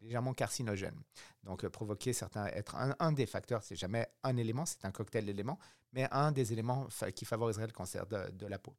légèrement 0.00 0.32
carcinogènes. 0.32 0.98
Donc 1.42 1.66
provoquer 1.68 2.14
certains, 2.14 2.46
être 2.46 2.74
un, 2.76 2.94
un 2.98 3.12
des 3.12 3.26
facteurs, 3.26 3.62
c'est 3.62 3.76
jamais 3.76 4.08
un 4.22 4.36
élément, 4.38 4.64
c'est 4.64 4.82
un 4.86 4.90
cocktail 4.90 5.26
d'éléments, 5.26 5.58
mais 5.92 6.08
un 6.12 6.32
des 6.32 6.54
éléments 6.54 6.88
fa- 6.88 7.12
qui 7.12 7.26
favoriserait 7.26 7.66
le 7.66 7.72
cancer 7.74 8.06
de, 8.06 8.30
de 8.30 8.46
la 8.46 8.58
peau. 8.58 8.74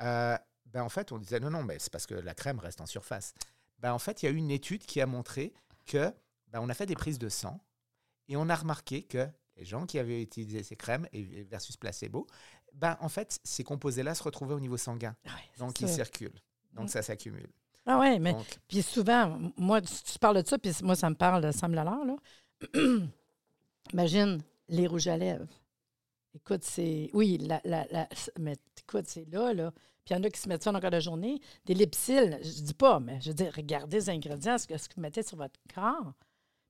Ben 0.00 0.82
en 0.82 0.88
fait, 0.88 1.12
on 1.12 1.18
disait 1.18 1.38
non, 1.40 1.50
non, 1.50 1.62
mais 1.62 1.78
c'est 1.78 1.92
parce 1.92 2.06
que 2.06 2.14
la 2.14 2.34
crème 2.34 2.58
reste 2.58 2.80
en 2.80 2.86
surface. 2.86 3.34
Ben 3.78 3.92
en 3.92 3.98
fait, 3.98 4.22
il 4.22 4.26
y 4.26 4.28
a 4.28 4.32
eu 4.32 4.36
une 4.36 4.50
étude 4.50 4.84
qui 4.84 5.00
a 5.00 5.06
montré 5.06 5.52
que 5.86 6.12
ben, 6.48 6.60
on 6.60 6.68
a 6.68 6.74
fait 6.74 6.86
des 6.86 6.96
prises 6.96 7.18
de 7.18 7.28
sang 7.28 7.60
et 8.28 8.36
on 8.36 8.48
a 8.48 8.54
remarqué 8.54 9.02
que 9.02 9.26
les 9.56 9.64
gens 9.64 9.86
qui 9.86 9.98
avaient 9.98 10.22
utilisé 10.22 10.62
ces 10.62 10.76
crèmes 10.76 11.06
et 11.12 11.22
versus 11.44 11.76
placebo, 11.76 12.26
ben 12.72 12.96
en 13.00 13.08
fait, 13.08 13.38
ces 13.42 13.64
composés-là 13.64 14.14
se 14.14 14.22
retrouvaient 14.22 14.54
au 14.54 14.60
niveau 14.60 14.76
sanguin, 14.76 15.16
Ouais, 15.24 15.30
c'est 15.54 15.60
donc 15.60 15.80
ils 15.80 15.88
circulent, 15.88 16.40
donc 16.72 16.86
Mm. 16.86 16.88
ça 16.88 17.02
s'accumule. 17.02 17.48
Ah 17.86 17.98
oui, 18.00 18.18
mais 18.18 18.32
Donc, 18.32 18.58
Puis 18.68 18.82
souvent, 18.82 19.38
moi, 19.56 19.80
tu 19.80 20.18
parles 20.18 20.42
de 20.42 20.46
ça, 20.48 20.58
puis 20.58 20.72
moi, 20.82 20.96
ça 20.96 21.08
me 21.08 21.14
parle, 21.14 21.52
ça 21.52 21.68
me 21.68 21.74
l'a 21.76 21.84
l'air, 21.84 22.04
là. 22.04 22.16
Imagine 23.92 24.42
les 24.68 24.86
rouges 24.86 25.06
à 25.08 25.16
lèvres. 25.16 25.46
Écoute, 26.34 26.64
c'est. 26.64 27.08
Oui, 27.14 27.38
la, 27.38 27.60
la, 27.64 27.86
la- 27.90 28.08
mais 28.38 28.56
écoute, 28.78 29.04
c'est 29.06 29.24
là, 29.30 29.54
là. 29.54 29.70
Puis 30.04 30.14
il 30.14 30.18
y 30.18 30.20
en 30.20 30.22
a 30.24 30.30
qui 30.30 30.40
se 30.40 30.48
mettent 30.48 30.62
ça 30.62 30.70
dans 30.72 30.78
le 30.78 30.84
de 30.84 30.90
la 30.90 31.00
journée. 31.00 31.40
Des 31.64 31.74
lipsyl, 31.74 32.38
je 32.42 32.62
dis 32.62 32.74
pas, 32.74 33.00
mais 33.00 33.20
je 33.20 33.28
veux 33.28 33.34
dire, 33.34 33.52
regardez 33.56 33.96
les 33.98 34.10
ingrédients, 34.10 34.58
ce 34.58 34.66
que, 34.66 34.76
ce 34.76 34.88
que 34.88 34.94
vous 34.96 35.00
mettez 35.00 35.22
sur 35.22 35.36
votre 35.36 35.58
corps. 35.74 36.12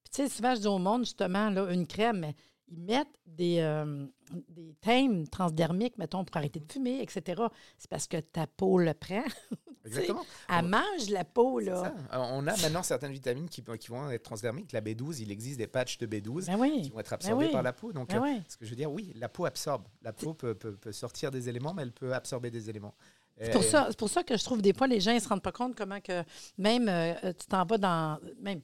Puis 0.06 0.22
tu 0.22 0.22
sais, 0.22 0.28
souvent, 0.28 0.54
je 0.54 0.60
dis 0.60 0.66
au 0.68 0.78
monde, 0.78 1.04
justement, 1.04 1.50
là, 1.50 1.68
une 1.72 1.84
crème, 1.86 2.32
ils 2.68 2.78
mettent 2.80 3.18
des, 3.26 3.58
euh, 3.58 4.06
des 4.48 4.74
thèmes 4.80 5.26
transdermiques, 5.28 5.98
mettons, 5.98 6.24
pour 6.24 6.36
arrêter 6.36 6.60
de 6.60 6.72
fumer, 6.72 7.00
etc. 7.02 7.42
C'est 7.76 7.90
parce 7.90 8.06
que 8.06 8.18
ta 8.18 8.46
peau 8.46 8.78
le 8.78 8.94
prend. 8.94 9.22
exactement. 9.84 10.24
Elle 10.48 10.64
On- 10.64 10.68
mange 10.68 11.10
la 11.10 11.24
peau, 11.24 11.58
là. 11.58 11.92
Alors, 12.10 12.28
on 12.32 12.46
a 12.46 12.56
maintenant 12.56 12.82
certaines 12.84 13.12
vitamines 13.12 13.48
qui, 13.48 13.62
qui 13.62 13.88
vont 13.88 14.10
être 14.10 14.22
transdermiques. 14.22 14.72
La 14.72 14.80
B12, 14.80 15.18
il 15.22 15.30
existe 15.32 15.58
des 15.58 15.66
patchs 15.66 15.98
de 15.98 16.06
B12 16.06 16.46
Ben 16.46 16.82
qui 16.82 16.90
vont 16.90 17.00
être 17.00 17.12
absorbés 17.12 17.46
oui. 17.46 17.52
par 17.52 17.62
la 17.62 17.72
peau. 17.72 17.92
Donc, 17.92 18.08
Ben 18.10 18.18
euh, 18.18 18.22
oui. 18.22 18.42
ce 18.48 18.56
que 18.56 18.64
je 18.64 18.70
veux 18.70 18.76
dire, 18.76 18.90
oui, 18.92 19.12
la 19.16 19.28
peau 19.28 19.44
absorbe. 19.44 19.86
La 20.02 20.12
peau 20.12 20.34
peut, 20.34 20.54
peut- 20.54 20.76
peut 20.76 20.92
sortir 20.92 21.30
des 21.32 21.48
éléments, 21.48 21.74
mais 21.74 21.82
elle 21.82 21.92
peut 21.92 22.14
absorber 22.14 22.50
des 22.50 22.68
éléments. 22.70 22.94
C'est 23.38 23.50
pour, 23.50 23.62
ça, 23.62 23.86
c'est 23.90 23.98
pour 23.98 24.08
ça 24.08 24.22
que 24.24 24.36
je 24.36 24.42
trouve 24.42 24.62
des 24.62 24.72
fois, 24.72 24.86
les 24.86 24.98
gens 25.00 25.12
ne 25.12 25.18
se 25.18 25.28
rendent 25.28 25.42
pas 25.42 25.52
compte 25.52 25.76
comment 25.76 26.00
que 26.00 26.24
même 26.56 26.88
euh, 26.88 27.32
tu 27.38 27.46
t'en 27.46 27.66
vas 27.66 27.76
dans. 27.76 28.18
Même, 28.40 28.62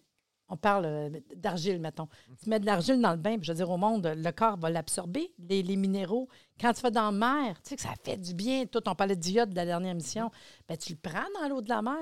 on 0.53 0.57
parle 0.59 0.85
euh, 0.85 1.11
d'argile, 1.35 1.81
mettons. 1.81 2.09
Tu 2.43 2.51
mets 2.51 2.61
de 2.61 2.67
l'argile 2.67 3.01
dans 3.01 3.13
le 3.13 3.17
bain, 3.17 3.39
puis 3.39 3.47
je 3.47 3.53
veux 3.53 3.57
dire, 3.57 3.71
au 3.71 3.79
monde, 3.79 4.13
le 4.15 4.33
corps 4.33 4.59
va 4.59 4.69
l'absorber, 4.69 5.33
les, 5.39 5.63
les 5.63 5.77
minéraux. 5.77 6.29
Quand 6.61 6.75
tu 6.75 6.83
vas 6.83 6.91
dans 6.91 7.11
la 7.11 7.13
mer, 7.13 7.63
tu 7.63 7.71
sais 7.71 7.77
que 7.77 7.81
ça 7.83 7.95
fait 8.05 8.19
du 8.19 8.35
bien. 8.35 8.67
Tout, 8.67 8.87
on 8.87 8.95
parlait 8.95 9.17
d'iode 9.17 9.49
de 9.49 9.57
la 9.57 9.65
dernière 9.65 9.93
émission. 9.93 10.31
Ben, 10.69 10.77
tu 10.77 10.93
le 10.93 10.99
prends 10.99 11.25
dans 11.41 11.49
l'eau 11.49 11.63
de 11.63 11.71
la 11.71 11.81
mer. 11.81 11.97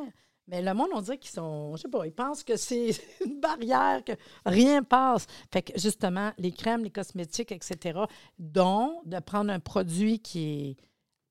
Mais 0.49 0.63
le 0.63 0.75
monde, 0.75 0.89
on 0.93 1.01
dirait 1.01 1.19
qu'ils 1.19 1.31
sont, 1.31 1.77
je 1.77 1.83
sais 1.83 1.89
pas, 1.89 2.05
ils 2.05 2.13
pensent 2.13 2.43
que 2.43 2.57
c'est 2.57 2.91
une 3.25 3.39
barrière, 3.39 4.03
que 4.05 4.13
rien 4.45 4.83
passe. 4.83 5.29
Fait 5.53 5.63
que 5.63 5.79
justement, 5.79 6.33
les 6.37 6.51
crèmes, 6.51 6.83
les 6.83 6.91
cosmétiques, 6.91 7.53
etc., 7.53 8.01
dont 8.41 9.01
de 9.05 9.21
prendre 9.21 9.53
un 9.53 9.61
produit 9.61 10.19
qui 10.19 10.77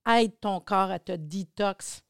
aide 0.10 0.40
ton 0.40 0.62
corps 0.62 0.90
à 0.90 1.00
te 1.00 1.12
détox 1.12 2.02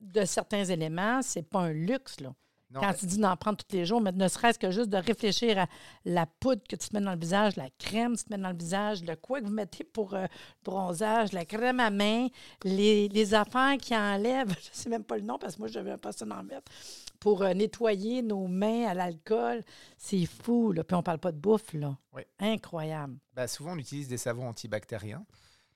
de 0.00 0.24
certains 0.24 0.64
éléments, 0.64 1.20
c'est 1.20 1.42
pas 1.42 1.62
un 1.62 1.72
luxe, 1.72 2.20
là. 2.20 2.32
Non, 2.72 2.80
Quand 2.80 2.94
tu 2.94 3.06
dis 3.06 3.18
d'en 3.18 3.36
prendre 3.36 3.58
tous 3.58 3.76
les 3.76 3.84
jours, 3.84 4.00
mais 4.00 4.12
ne 4.12 4.28
serait-ce 4.28 4.58
que 4.58 4.70
juste 4.70 4.88
de 4.88 4.96
réfléchir 4.96 5.58
à 5.58 5.66
la 6.04 6.26
poudre 6.26 6.62
que 6.66 6.76
tu 6.76 6.88
te 6.88 6.96
mets 6.96 7.02
dans 7.02 7.12
le 7.12 7.18
visage, 7.18 7.56
la 7.56 7.68
crème 7.78 8.14
que 8.14 8.18
tu 8.18 8.24
te 8.24 8.30
mets 8.32 8.42
dans 8.42 8.50
le 8.50 8.56
visage, 8.56 9.02
le 9.04 9.14
quoi 9.16 9.40
que 9.40 9.46
vous 9.46 9.52
mettez 9.52 9.84
pour 9.84 10.14
euh, 10.14 10.26
bronzage, 10.64 11.32
la 11.32 11.44
crème 11.44 11.80
à 11.80 11.90
main, 11.90 12.28
les, 12.64 13.08
les 13.08 13.34
affaires 13.34 13.76
qui 13.76 13.94
enlèvent, 13.94 14.48
je 14.62 14.70
ne 14.70 14.74
sais 14.74 14.88
même 14.88 15.04
pas 15.04 15.16
le 15.16 15.22
nom 15.22 15.38
parce 15.38 15.56
que 15.56 15.60
moi, 15.60 15.68
je 15.68 15.78
devais 15.78 15.96
pas 15.98 16.12
ça 16.12 16.24
en 16.24 16.42
mettre, 16.42 16.72
pour 17.20 17.42
euh, 17.42 17.52
nettoyer 17.52 18.22
nos 18.22 18.46
mains 18.46 18.86
à 18.86 18.94
l'alcool. 18.94 19.62
C'est 19.98 20.26
fou, 20.26 20.72
là. 20.72 20.82
Puis 20.82 20.94
on 20.96 21.02
parle 21.02 21.18
pas 21.18 21.32
de 21.32 21.38
bouffe, 21.38 21.74
là. 21.74 21.96
Oui. 22.12 22.22
Incroyable. 22.38 23.16
bah, 23.34 23.46
souvent, 23.48 23.72
on 23.74 23.78
utilise 23.78 24.08
des 24.08 24.18
savons 24.18 24.48
antibactériens. 24.48 25.24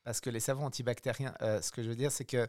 Parce 0.02 0.20
que 0.20 0.30
les 0.30 0.38
savons 0.38 0.64
antibactériens, 0.64 1.34
euh, 1.42 1.60
ce 1.60 1.72
que 1.72 1.82
je 1.82 1.88
veux 1.88 1.96
dire, 1.96 2.12
c'est 2.12 2.24
que 2.24 2.46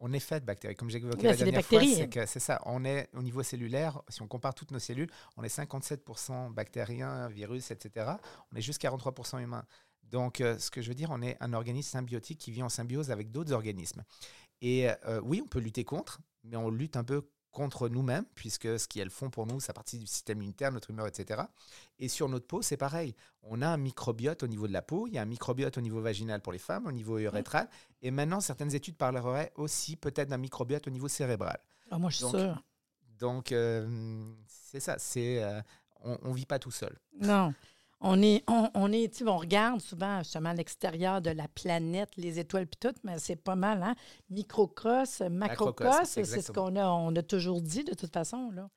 on 0.00 0.12
est 0.12 0.20
fait 0.20 0.40
de 0.40 0.46
bactéries. 0.46 0.74
Comme 0.74 0.90
j'évoquais 0.90 1.22
Ben, 1.22 1.30
la 1.30 1.36
dernière 1.36 1.64
fois, 1.64 1.78
bactéries. 1.78 1.96
c'est 1.96 2.08
que 2.08 2.26
c'est 2.26 2.40
ça. 2.40 2.60
On 2.64 2.84
est 2.84 3.08
au 3.14 3.22
niveau 3.22 3.42
cellulaire, 3.42 4.02
si 4.08 4.22
on 4.22 4.26
compare 4.26 4.54
toutes 4.54 4.70
nos 4.70 4.78
cellules, 4.78 5.10
on 5.36 5.44
est 5.44 5.54
57% 5.54 6.52
bactériens, 6.52 7.28
virus, 7.28 7.70
etc. 7.70 8.12
On 8.52 8.56
est 8.56 8.62
juste 8.62 8.82
43% 8.82 9.40
humains. 9.40 9.64
Donc, 10.04 10.40
euh, 10.40 10.58
ce 10.58 10.70
que 10.70 10.82
je 10.82 10.88
veux 10.88 10.94
dire, 10.94 11.10
on 11.12 11.22
est 11.22 11.36
un 11.40 11.52
organisme 11.52 11.90
symbiotique 11.90 12.38
qui 12.38 12.50
vit 12.50 12.62
en 12.62 12.68
symbiose 12.68 13.10
avec 13.10 13.30
d'autres 13.30 13.52
organismes. 13.52 14.02
Et 14.60 14.88
euh, 15.06 15.20
oui, 15.22 15.40
on 15.44 15.48
peut 15.48 15.60
lutter 15.60 15.84
contre, 15.84 16.20
mais 16.42 16.56
on 16.56 16.70
lutte 16.70 16.96
un 16.96 17.04
peu 17.04 17.28
contre 17.50 17.88
nous-mêmes, 17.88 18.24
puisque 18.34 18.78
ce 18.78 18.86
qu'elles 18.86 19.10
font 19.10 19.30
pour 19.30 19.46
nous, 19.46 19.60
ça 19.60 19.72
partie 19.72 19.98
du 19.98 20.06
système 20.06 20.38
immunitaire, 20.38 20.70
notre 20.72 20.90
humeur, 20.90 21.06
etc. 21.06 21.42
Et 21.98 22.08
sur 22.08 22.28
notre 22.28 22.46
peau, 22.46 22.62
c'est 22.62 22.76
pareil. 22.76 23.14
On 23.42 23.60
a 23.62 23.68
un 23.68 23.76
microbiote 23.76 24.42
au 24.42 24.46
niveau 24.46 24.68
de 24.68 24.72
la 24.72 24.82
peau, 24.82 25.06
il 25.06 25.14
y 25.14 25.18
a 25.18 25.22
un 25.22 25.26
microbiote 25.26 25.76
au 25.76 25.80
niveau 25.80 26.00
vaginal 26.00 26.40
pour 26.40 26.52
les 26.52 26.58
femmes, 26.58 26.86
au 26.86 26.92
niveau 26.92 27.18
urétral, 27.18 27.68
et 28.02 28.10
maintenant, 28.10 28.40
certaines 28.40 28.74
études 28.74 28.96
parleraient 28.96 29.52
aussi 29.56 29.96
peut-être 29.96 30.28
d'un 30.28 30.38
microbiote 30.38 30.86
au 30.86 30.90
niveau 30.90 31.08
cérébral. 31.08 31.58
Ah, 31.90 31.98
moi, 31.98 32.10
je 32.10 32.16
suis 32.16 32.24
Donc, 32.24 32.34
sûre. 32.36 32.62
Donc, 33.18 33.52
euh, 33.52 34.32
c'est 34.46 34.80
ça, 34.80 34.96
c'est, 34.98 35.42
euh, 35.42 35.60
on 36.02 36.30
ne 36.30 36.34
vit 36.34 36.46
pas 36.46 36.58
tout 36.58 36.70
seul. 36.70 36.98
Non. 37.20 37.52
On 38.02 38.22
est, 38.22 38.42
on, 38.48 38.70
on 38.74 38.92
est, 38.92 39.22
on 39.26 39.36
regarde 39.36 39.80
souvent 39.80 40.18
justement 40.20 40.48
à 40.50 40.54
l'extérieur 40.54 41.20
de 41.20 41.30
la 41.30 41.48
planète, 41.48 42.10
les 42.16 42.38
étoiles 42.38 42.66
puis 42.66 42.78
tout, 42.80 42.94
mais 43.04 43.18
c'est 43.18 43.36
pas 43.36 43.56
mal, 43.56 43.82
hein? 43.82 43.94
Microcross, 44.30 45.20
macrocross, 45.30 46.08
c'est 46.08 46.24
ce 46.24 46.52
qu'on 46.52 46.76
a, 46.76 46.88
on 46.88 47.14
a 47.14 47.22
toujours 47.22 47.60
dit 47.60 47.84
de 47.84 47.92
toute 47.94 48.12
façon, 48.12 48.50
là. 48.52 48.68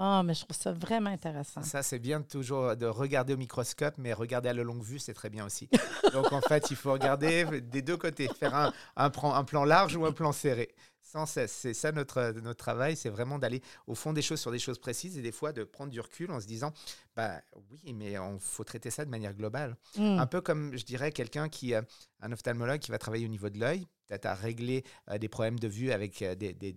Ah, 0.00 0.22
mais 0.24 0.32
je 0.32 0.44
trouve 0.44 0.56
ça 0.56 0.70
vraiment 0.70 1.10
intéressant. 1.10 1.60
Ça, 1.62 1.82
c'est 1.82 1.98
bien 1.98 2.20
de 2.20 2.24
toujours 2.24 2.76
de 2.76 2.86
regarder 2.86 3.34
au 3.34 3.36
microscope, 3.36 3.94
mais 3.98 4.12
regarder 4.12 4.48
à 4.48 4.52
la 4.54 4.62
longue 4.62 4.84
vue, 4.84 5.00
c'est 5.00 5.12
très 5.12 5.28
bien 5.28 5.44
aussi. 5.44 5.68
Donc, 6.12 6.32
en 6.32 6.40
fait, 6.40 6.70
il 6.70 6.76
faut 6.76 6.92
regarder 6.92 7.60
des 7.62 7.82
deux 7.82 7.96
côtés, 7.96 8.28
faire 8.38 8.54
un, 8.54 8.72
un, 8.94 9.10
plan- 9.10 9.34
un 9.34 9.42
plan 9.42 9.64
large 9.64 9.96
ou 9.96 10.06
un 10.06 10.12
plan 10.12 10.30
serré. 10.30 10.68
Sans 11.10 11.24
cesse. 11.24 11.52
C'est 11.52 11.72
ça 11.72 11.90
notre, 11.90 12.32
notre 12.42 12.58
travail, 12.58 12.94
c'est 12.94 13.08
vraiment 13.08 13.38
d'aller 13.38 13.62
au 13.86 13.94
fond 13.94 14.12
des 14.12 14.20
choses 14.20 14.40
sur 14.40 14.50
des 14.50 14.58
choses 14.58 14.78
précises 14.78 15.16
et 15.16 15.22
des 15.22 15.32
fois 15.32 15.52
de 15.52 15.64
prendre 15.64 15.90
du 15.90 16.00
recul 16.00 16.30
en 16.30 16.38
se 16.38 16.46
disant, 16.46 16.72
bah 17.16 17.40
oui, 17.70 17.94
mais 17.94 18.12
il 18.12 18.38
faut 18.40 18.62
traiter 18.64 18.90
ça 18.90 19.06
de 19.06 19.10
manière 19.10 19.32
globale. 19.32 19.76
Mm. 19.96 20.18
Un 20.18 20.26
peu 20.26 20.42
comme, 20.42 20.76
je 20.76 20.84
dirais, 20.84 21.10
quelqu'un 21.10 21.48
qui, 21.48 21.72
euh, 21.74 21.80
un 22.20 22.30
ophtalmologue 22.32 22.80
qui 22.80 22.90
va 22.90 22.98
travailler 22.98 23.24
au 23.24 23.30
niveau 23.30 23.48
de 23.48 23.58
l'œil, 23.58 23.86
peut-être 24.06 24.26
à 24.26 24.34
régler 24.34 24.84
euh, 25.10 25.16
des 25.16 25.28
problèmes 25.28 25.58
de 25.58 25.68
vue 25.68 25.92
avec 25.92 26.20
euh, 26.20 26.34
des, 26.34 26.52
des- 26.52 26.72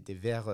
des 0.00 0.14
verres, 0.14 0.48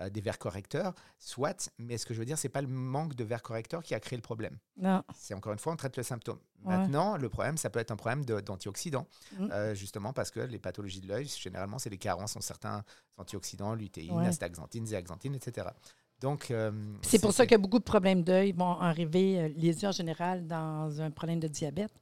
euh, 0.00 0.10
des 0.10 0.20
verres 0.20 0.38
correcteurs, 0.38 0.92
soit, 1.18 1.70
mais 1.78 1.98
ce 1.98 2.06
que 2.06 2.14
je 2.14 2.18
veux 2.18 2.24
dire, 2.24 2.36
c'est 2.38 2.48
pas 2.48 2.62
le 2.62 2.68
manque 2.68 3.14
de 3.14 3.22
verres 3.24 3.42
correcteurs 3.42 3.82
qui 3.82 3.94
a 3.94 4.00
créé 4.00 4.16
le 4.16 4.22
problème. 4.22 4.58
Non. 4.76 5.02
C'est 5.16 5.34
encore 5.34 5.52
une 5.52 5.58
fois, 5.58 5.72
on 5.72 5.76
traite 5.76 5.96
le 5.96 6.02
symptôme. 6.02 6.38
Ouais. 6.64 6.76
Maintenant, 6.76 7.16
le 7.16 7.28
problème, 7.28 7.56
ça 7.56 7.70
peut 7.70 7.78
être 7.78 7.90
un 7.92 7.96
problème 7.96 8.24
d'antioxydants, 8.24 9.06
Mm. 9.38 9.48
euh, 9.52 9.74
justement 9.74 10.12
parce 10.12 10.30
que 10.30 10.40
les 10.40 10.58
pathologies 10.58 11.00
de 11.00 11.06
l'œil, 11.08 11.26
généralement, 11.28 11.78
c'est 11.78 11.90
les 11.90 11.98
carences 11.98 12.36
en 12.36 12.40
certains 12.40 12.82
antioxydants, 13.18 13.74
lutéine, 13.74 14.12
Ouais. 14.16 14.26
astaxanthine, 14.26 14.86
zéaxanthine, 14.86 15.34
etc. 15.34 15.68
Donc, 16.20 16.50
euh, 16.50 16.72
C'est 17.02 17.20
pour 17.20 17.32
ça 17.32 17.46
que 17.46 17.54
beaucoup 17.56 17.78
de 17.78 17.84
problèmes 17.84 18.22
d'œil 18.22 18.52
vont 18.52 18.78
arriver, 18.80 19.48
les 19.56 19.82
yeux 19.82 19.88
en 19.88 19.92
général, 19.92 20.46
dans 20.46 21.00
un 21.00 21.10
problème 21.10 21.38
de 21.40 21.48
diabète 21.48 21.92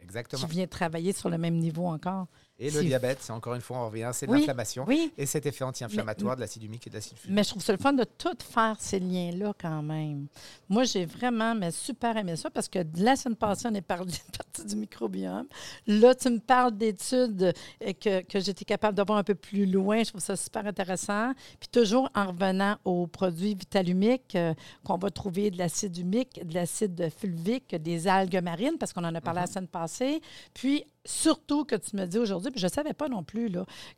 Exactement. 0.00 0.42
qui 0.46 0.50
vient 0.50 0.66
travailler 0.66 1.12
sur 1.12 1.28
le 1.30 1.38
même 1.38 1.56
niveau 1.58 1.86
encore. 1.86 2.26
Et 2.62 2.70
le 2.70 2.84
diabète, 2.84 3.18
c'est 3.20 3.32
encore 3.32 3.54
une 3.54 3.60
fois, 3.60 3.78
on 3.78 3.86
revient, 3.86 4.10
c'est 4.12 4.26
de 4.26 4.30
Oui, 4.30 4.38
l'inflammation. 4.38 4.84
Oui, 4.86 5.12
Et 5.18 5.26
cet 5.26 5.46
effet 5.46 5.64
anti-inflammatoire 5.64 6.36
de 6.36 6.42
l'acide 6.42 6.62
humique 6.62 6.86
et 6.86 6.90
de 6.90 6.94
l'acide 6.94 7.18
fulvique. 7.18 7.34
Mais 7.34 7.42
je 7.42 7.50
trouve 7.50 7.62
ça 7.62 7.72
le 7.72 7.78
fun 7.78 7.92
de 7.92 8.04
tout 8.04 8.36
faire 8.38 8.76
ces 8.78 9.00
liens-là 9.00 9.52
quand 9.60 9.82
même. 9.82 10.28
Moi, 10.68 10.84
j'ai 10.84 11.04
vraiment 11.04 11.56
mais 11.56 11.72
super 11.72 12.16
aimé 12.16 12.36
ça 12.36 12.50
parce 12.50 12.68
que 12.68 12.78
la 12.96 13.16
semaine 13.16 13.36
passée, 13.36 13.66
on 13.68 13.74
est 13.74 13.80
parlé 13.80 14.12
de 14.32 14.36
partie 14.36 14.64
du 14.64 14.76
microbiome. 14.76 15.46
Là, 15.88 16.14
tu 16.14 16.30
me 16.30 16.38
parles 16.38 16.76
d'études 16.76 17.52
euh, 17.82 17.92
que, 18.00 18.22
que 18.22 18.38
j'étais 18.38 18.64
capable 18.64 18.96
d'avoir 18.96 19.18
un 19.18 19.24
peu 19.24 19.34
plus 19.34 19.66
loin. 19.66 20.04
Je 20.04 20.10
trouve 20.10 20.20
ça 20.20 20.36
super 20.36 20.64
intéressant. 20.64 21.32
Puis 21.58 21.68
toujours 21.68 22.10
en 22.14 22.28
revenant 22.28 22.76
aux 22.84 23.08
produits 23.08 23.56
vitalumiques, 23.56 24.36
euh, 24.36 24.54
qu'on 24.84 24.98
va 24.98 25.10
trouver 25.10 25.50
de 25.50 25.58
l'acide 25.58 25.96
humique, 25.96 26.40
de 26.46 26.54
l'acide 26.54 27.10
fulvique, 27.18 27.74
des 27.74 28.06
algues 28.06 28.40
marines, 28.40 28.78
parce 28.78 28.92
qu'on 28.92 29.04
en 29.04 29.14
a 29.14 29.20
parlé 29.20 29.40
la 29.40 29.46
semaine 29.48 29.66
passée. 29.66 30.20
Puis 30.54 30.84
surtout 31.04 31.64
que 31.64 31.74
tu 31.74 31.96
me 31.96 32.06
dis 32.06 32.18
aujourd'hui, 32.18 32.50
puis 32.50 32.60
je 32.60 32.66
ne 32.66 32.70
savais 32.72 32.92
pas 32.94 33.08
non 33.08 33.22
plus 33.24 33.50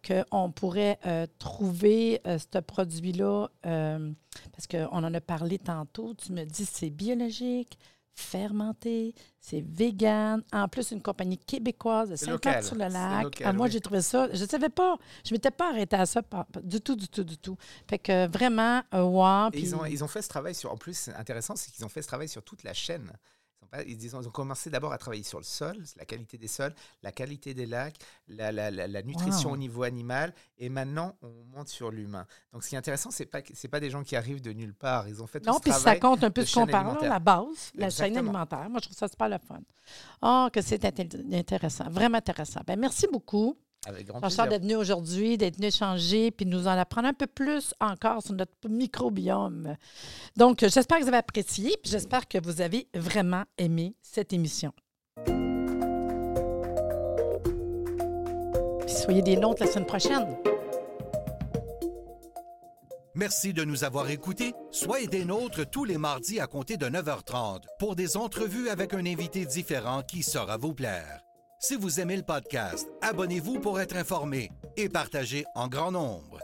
qu'on 0.06 0.50
pourrait 0.52 0.98
euh, 1.06 1.26
trouver 1.38 2.20
euh, 2.26 2.38
ce 2.38 2.58
produit-là, 2.58 3.48
euh, 3.66 4.10
parce 4.52 4.66
qu'on 4.66 5.04
en 5.04 5.14
a 5.14 5.20
parlé 5.20 5.58
tantôt, 5.58 6.14
tu 6.14 6.32
me 6.32 6.44
dis 6.44 6.64
c'est 6.64 6.90
biologique, 6.90 7.78
fermenté, 8.16 9.14
c'est 9.40 9.60
vegan, 9.60 10.42
en 10.52 10.68
plus 10.68 10.92
une 10.92 11.02
compagnie 11.02 11.36
québécoise 11.36 12.10
de 12.10 12.16
C'est 12.16 12.26
Saint-Marc 12.26 12.44
local, 12.46 12.64
sur 12.64 12.74
le 12.76 12.84
c'est 12.84 12.88
lac. 12.90 13.24
local, 13.24 13.46
Ah, 13.48 13.52
moi, 13.52 13.66
oui. 13.66 13.72
j'ai 13.72 13.80
trouvé 13.80 14.00
ça, 14.02 14.28
je 14.32 14.42
ne 14.44 14.48
savais 14.48 14.68
pas, 14.68 14.96
je 15.24 15.32
ne 15.32 15.36
m'étais 15.36 15.50
pas 15.50 15.70
arrêtée 15.70 15.96
à 15.96 16.06
ça 16.06 16.22
du 16.62 16.80
tout, 16.80 16.94
du 16.96 17.08
tout, 17.08 17.24
du 17.24 17.36
tout. 17.38 17.56
Fait 17.88 17.98
que 17.98 18.28
vraiment, 18.28 18.82
wow. 18.92 19.50
Ils, 19.52 19.74
ont, 19.74 19.84
ils 19.84 20.02
ont 20.04 20.08
fait 20.08 20.22
ce 20.22 20.28
travail 20.28 20.54
sur. 20.54 20.72
En 20.72 20.76
plus, 20.76 20.96
c'est 20.96 21.14
intéressant, 21.14 21.56
c'est 21.56 21.70
qu'ils 21.72 21.84
ont 21.84 21.88
fait 21.88 22.02
ce 22.02 22.08
travail 22.08 22.28
sur 22.28 22.42
toute 22.42 22.62
la 22.62 22.72
chaîne. 22.72 23.12
Ils 23.86 24.14
ont, 24.16 24.20
ils 24.22 24.28
commencé 24.30 24.70
d'abord 24.70 24.92
à 24.92 24.98
travailler 24.98 25.22
sur 25.22 25.38
le 25.38 25.44
sol, 25.44 25.76
la 25.96 26.04
qualité 26.04 26.38
des 26.38 26.48
sols, 26.48 26.74
la 27.02 27.12
qualité 27.12 27.54
des 27.54 27.66
lacs, 27.66 27.96
la, 28.28 28.52
la- 28.52 28.70
la- 28.70 28.86
la 28.86 29.02
nutrition 29.02 29.48
Wow. 29.50 29.54
au 29.54 29.58
niveau 29.58 29.82
animal, 29.82 30.32
et 30.58 30.68
maintenant 30.68 31.16
on 31.22 31.32
monte 31.56 31.68
sur 31.68 31.90
l'humain. 31.90 32.26
Donc, 32.52 32.62
ce 32.64 32.68
qui 32.68 32.74
est 32.74 32.78
intéressant, 32.78 33.10
c'est 33.10 33.26
pas 33.26 33.40
c'est 33.52 33.68
pas 33.68 33.80
des 33.80 33.90
gens 33.90 34.02
qui 34.04 34.16
arrivent 34.16 34.40
de 34.42 34.52
nulle 34.52 34.74
part. 34.74 35.08
Ils 35.08 35.22
ont 35.22 35.26
fait 35.26 35.40
tout 35.40 35.48
Non, 35.50 35.56
ce 35.56 35.60
puis 35.62 35.72
ça 35.72 35.96
compte 35.96 36.22
un 36.24 36.30
peu 36.30 36.42
de 36.42 36.46
ce 36.46 36.54
qu'on 36.54 36.66
parle, 36.66 36.86
alimentaire. 36.86 37.10
la 37.10 37.18
base, 37.18 37.70
la 37.74 37.90
chaîne 37.90 38.16
alimentaire. 38.16 38.68
Moi, 38.70 38.80
je 38.80 38.86
trouve 38.88 38.96
ça 38.98 39.08
super 39.08 39.28
le 39.28 39.38
fun. 39.38 39.60
Ah, 40.22 40.48
que 40.52 40.60
c'est 40.62 40.82
inté- 40.84 41.34
intéressant, 41.34 41.88
vraiment 41.90 42.18
intéressant. 42.18 42.60
Ben, 42.66 42.78
merci 42.78 43.06
beaucoup, 43.12 43.56
Avec 43.86 44.06
grand 44.06 44.20
Jean-Charles, 44.20 44.48
plaisir. 44.48 44.50
d'être 44.50 44.62
venu 44.62 44.76
aujourd'hui, 44.76 45.36
d'être 45.38 45.56
venu 45.56 45.66
échanger, 45.66 46.30
puis 46.30 46.46
nous 46.46 46.66
en 46.66 46.78
apprendre 46.78 47.08
un 47.08 47.12
peu 47.12 47.26
plus 47.26 47.74
encore 47.80 48.22
sur 48.22 48.34
notre 48.34 48.52
microbiome. 48.68 49.76
Donc, 50.36 50.60
j'espère 50.60 50.98
que 50.98 51.02
vous 51.02 51.08
avez 51.08 51.18
apprécié, 51.18 51.76
puis 51.82 51.90
j'espère 51.90 52.26
que 52.28 52.38
vous 52.42 52.60
avez 52.60 52.88
vraiment 52.94 53.44
aimé 53.58 53.94
cette 54.02 54.32
émission. 54.32 54.72
Puis 58.86 58.94
soyez 58.94 59.22
des 59.22 59.36
nôtres 59.36 59.62
la 59.62 59.70
semaine 59.70 59.86
prochaine. 59.86 60.36
Merci 63.16 63.52
de 63.52 63.62
nous 63.64 63.84
avoir 63.84 64.10
écoutés. 64.10 64.54
Soyez 64.72 65.06
des 65.06 65.24
nôtres 65.24 65.70
tous 65.70 65.84
les 65.84 65.98
mardis 65.98 66.40
à 66.40 66.48
compter 66.48 66.76
de 66.76 66.86
9h30 66.86 67.60
pour 67.78 67.94
des 67.94 68.16
entrevues 68.16 68.68
avec 68.68 68.92
un 68.92 69.06
invité 69.06 69.46
différent 69.46 70.02
qui 70.02 70.24
saura 70.24 70.56
vous 70.56 70.74
plaire. 70.74 71.23
Si 71.66 71.76
vous 71.76 71.98
aimez 71.98 72.18
le 72.18 72.22
podcast, 72.22 72.86
abonnez-vous 73.00 73.58
pour 73.58 73.80
être 73.80 73.96
informé 73.96 74.50
et 74.76 74.90
partagez 74.90 75.46
en 75.54 75.66
grand 75.66 75.92
nombre. 75.92 76.38